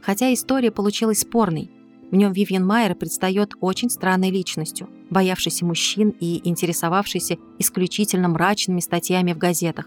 Хотя 0.00 0.32
история 0.32 0.72
получилась 0.72 1.20
спорной, 1.20 1.70
в 2.12 2.14
нем 2.14 2.32
Вивьен 2.32 2.64
Майер 2.64 2.94
предстает 2.94 3.54
очень 3.60 3.88
странной 3.88 4.30
личностью, 4.30 4.88
боявшейся 5.08 5.64
мужчин 5.64 6.14
и 6.20 6.46
интересовавшейся 6.46 7.38
исключительно 7.58 8.28
мрачными 8.28 8.80
статьями 8.80 9.32
в 9.32 9.38
газетах. 9.38 9.86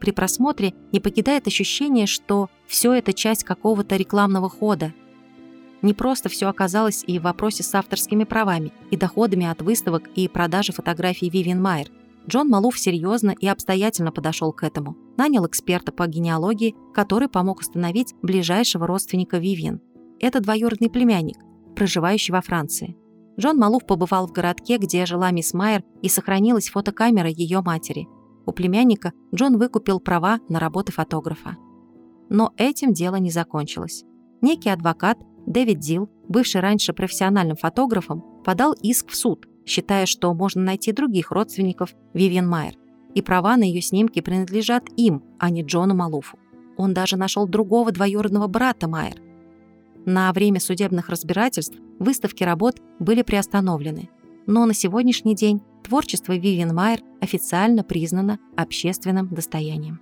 При 0.00 0.10
просмотре 0.10 0.72
не 0.92 1.00
покидает 1.00 1.46
ощущение, 1.46 2.06
что 2.06 2.48
все 2.66 2.94
это 2.94 3.12
часть 3.12 3.44
какого-то 3.44 3.96
рекламного 3.96 4.48
хода. 4.48 4.94
Не 5.82 5.92
просто 5.92 6.30
все 6.30 6.48
оказалось 6.48 7.04
и 7.06 7.18
в 7.18 7.24
вопросе 7.24 7.62
с 7.62 7.74
авторскими 7.74 8.24
правами, 8.24 8.72
и 8.90 8.96
доходами 8.96 9.46
от 9.46 9.60
выставок 9.60 10.08
и 10.14 10.28
продажи 10.28 10.72
фотографий 10.72 11.28
Вивиан 11.28 11.60
Майер. 11.60 11.90
Джон 12.26 12.48
Малуф 12.48 12.78
серьезно 12.78 13.34
и 13.38 13.46
обстоятельно 13.46 14.12
подошел 14.12 14.50
к 14.52 14.62
этому. 14.64 14.96
Нанял 15.18 15.46
эксперта 15.46 15.92
по 15.92 16.06
генеалогии, 16.06 16.74
который 16.94 17.28
помог 17.28 17.60
установить 17.60 18.14
ближайшего 18.22 18.86
родственника 18.86 19.36
Вивиан. 19.36 19.82
Это 20.18 20.40
двоюродный 20.40 20.88
племянник, 20.88 21.36
проживающий 21.76 22.32
во 22.32 22.40
Франции. 22.40 22.96
Джон 23.38 23.58
Малуф 23.58 23.86
побывал 23.86 24.26
в 24.26 24.32
городке, 24.32 24.78
где 24.78 25.06
жила 25.06 25.30
мисс 25.30 25.52
Майер, 25.54 25.84
и 26.02 26.08
сохранилась 26.08 26.70
фотокамера 26.70 27.28
ее 27.28 27.60
матери. 27.60 28.08
У 28.46 28.52
племянника 28.52 29.12
Джон 29.34 29.58
выкупил 29.58 30.00
права 30.00 30.40
на 30.48 30.58
работы 30.58 30.92
фотографа. 30.92 31.56
Но 32.28 32.52
этим 32.56 32.92
дело 32.92 33.16
не 33.16 33.30
закончилось. 33.30 34.04
Некий 34.40 34.70
адвокат 34.70 35.18
Дэвид 35.46 35.78
Дил, 35.78 36.08
бывший 36.28 36.60
раньше 36.60 36.92
профессиональным 36.92 37.56
фотографом, 37.56 38.24
подал 38.44 38.72
иск 38.72 39.10
в 39.10 39.16
суд, 39.16 39.46
считая, 39.64 40.06
что 40.06 40.32
можно 40.34 40.62
найти 40.62 40.92
других 40.92 41.30
родственников 41.30 41.94
Вивиан 42.14 42.48
Майер, 42.48 42.74
и 43.14 43.22
права 43.22 43.56
на 43.56 43.64
ее 43.64 43.82
снимки 43.82 44.20
принадлежат 44.20 44.84
им, 44.96 45.22
а 45.38 45.50
не 45.50 45.62
Джону 45.62 45.94
Малуфу. 45.94 46.38
Он 46.76 46.94
даже 46.94 47.16
нашел 47.16 47.46
другого 47.46 47.92
двоюродного 47.92 48.46
брата 48.46 48.88
Майер, 48.88 49.20
на 50.06 50.32
время 50.32 50.60
судебных 50.60 51.08
разбирательств 51.08 51.76
выставки 51.98 52.44
работ 52.44 52.80
были 53.00 53.22
приостановлены. 53.22 54.08
Но 54.46 54.64
на 54.64 54.72
сегодняшний 54.72 55.34
день 55.34 55.60
творчество 55.82 56.32
Вивиан 56.32 56.72
Майер 56.72 57.00
официально 57.20 57.82
признано 57.82 58.38
общественным 58.56 59.26
достоянием. 59.28 60.00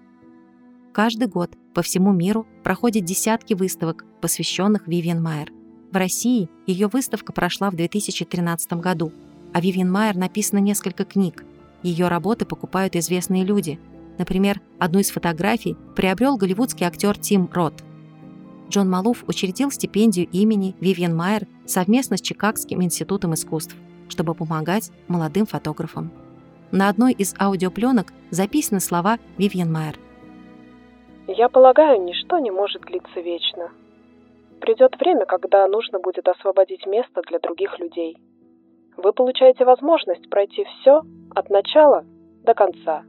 Каждый 0.93 1.27
год 1.27 1.57
по 1.75 1.81
всему 1.81 2.13
миру 2.13 2.47
проходят 2.63 3.05
десятки 3.05 3.55
выставок, 3.55 4.05
посвященных 4.21 4.87
Вивиан 4.87 5.23
Майер. 5.23 5.51
В 5.91 5.97
России 5.97 6.51
ее 6.67 6.89
выставка 6.89 7.33
прошла 7.33 7.71
в 7.71 7.77
2013 7.77 8.75
году, 8.75 9.11
а 9.55 9.61
Вивиан 9.63 9.91
Майер 9.91 10.17
написано 10.17 10.59
несколько 10.59 11.05
книг. 11.05 11.45
Ее 11.83 12.09
работы 12.09 12.45
покупают 12.45 12.95
известные 12.95 13.45
люди. 13.45 13.81
Например, 14.19 14.61
одну 14.79 14.99
из 14.99 15.11
фотографий 15.11 15.77
приобрел 15.97 16.37
голливудский 16.37 16.87
актер 16.87 17.17
Тим 17.17 17.49
Рот– 17.51 17.83
Джон 18.75 18.91
Малуф 18.91 19.23
учредил 19.29 19.71
стипендию 19.71 20.27
имени 20.33 20.75
Вивьен 20.81 21.15
Майер 21.15 21.47
совместно 21.65 22.17
с 22.17 22.21
Чикагским 22.21 22.83
институтом 22.83 23.33
искусств, 23.35 23.77
чтобы 24.09 24.35
помогать 24.35 24.91
молодым 25.07 25.47
фотографам. 25.47 26.11
На 26.73 26.89
одной 26.89 27.13
из 27.13 27.37
аудиопленок 27.41 28.09
записаны 28.31 28.81
слова 28.81 29.19
Вивьен 29.39 29.71
Майер. 29.71 29.95
«Я 31.29 31.49
полагаю, 31.49 32.03
ничто 32.03 32.41
не 32.41 32.51
может 32.51 32.83
длиться 32.83 33.21
вечно. 33.21 33.71
Придет 34.61 34.99
время, 34.99 35.25
когда 35.25 35.69
нужно 35.69 36.01
будет 36.01 36.27
освободить 36.27 36.85
место 36.85 37.23
для 37.29 37.39
других 37.39 37.79
людей. 37.79 38.19
Вы 38.97 39.13
получаете 39.13 39.65
возможность 39.65 40.29
пройти 40.29 40.65
все 40.65 41.03
от 41.33 41.49
начала 41.49 42.05
до 42.43 42.55
конца. 42.55 43.05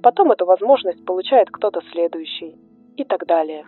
Потом 0.00 0.30
эту 0.30 0.46
возможность 0.46 1.04
получает 1.04 1.50
кто-то 1.50 1.80
следующий 1.90 2.54
и 2.96 3.02
так 3.02 3.26
далее. 3.26 3.66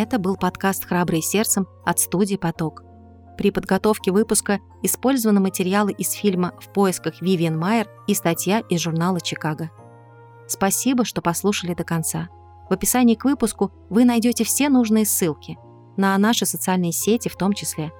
Это 0.00 0.20
был 0.20 0.36
подкаст 0.36 0.84
«Храбрые 0.84 1.22
сердцем» 1.22 1.66
от 1.84 1.98
студии 1.98 2.36
«Поток». 2.36 2.84
При 3.36 3.50
подготовке 3.50 4.12
выпуска 4.12 4.60
использованы 4.80 5.40
материалы 5.40 5.90
из 5.90 6.12
фильма 6.12 6.54
«В 6.60 6.72
поисках 6.72 7.20
Вивиан 7.20 7.58
Майер» 7.58 7.90
и 8.06 8.14
статья 8.14 8.60
из 8.60 8.80
журнала 8.80 9.20
«Чикаго». 9.20 9.72
Спасибо, 10.46 11.04
что 11.04 11.20
послушали 11.20 11.74
до 11.74 11.82
конца. 11.82 12.28
В 12.70 12.72
описании 12.72 13.16
к 13.16 13.24
выпуску 13.24 13.72
вы 13.90 14.04
найдете 14.04 14.44
все 14.44 14.68
нужные 14.68 15.04
ссылки, 15.04 15.58
на 15.96 16.16
наши 16.16 16.46
социальные 16.46 16.92
сети 16.92 17.28
в 17.28 17.34
том 17.34 17.52
числе. 17.52 17.90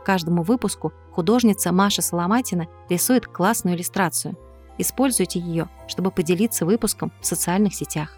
К 0.00 0.06
каждому 0.06 0.44
выпуску 0.44 0.94
художница 1.10 1.70
Маша 1.70 2.00
Соломатина 2.00 2.66
рисует 2.88 3.26
классную 3.26 3.76
иллюстрацию. 3.76 4.38
Используйте 4.78 5.38
ее, 5.38 5.68
чтобы 5.86 6.12
поделиться 6.12 6.64
выпуском 6.64 7.12
в 7.20 7.26
социальных 7.26 7.74
сетях. 7.74 8.16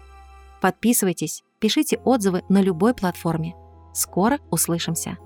Подписывайтесь, 0.61 1.43
пишите 1.59 1.97
отзывы 2.03 2.43
на 2.49 2.61
любой 2.61 2.93
платформе. 2.93 3.55
Скоро 3.93 4.39
услышимся! 4.51 5.17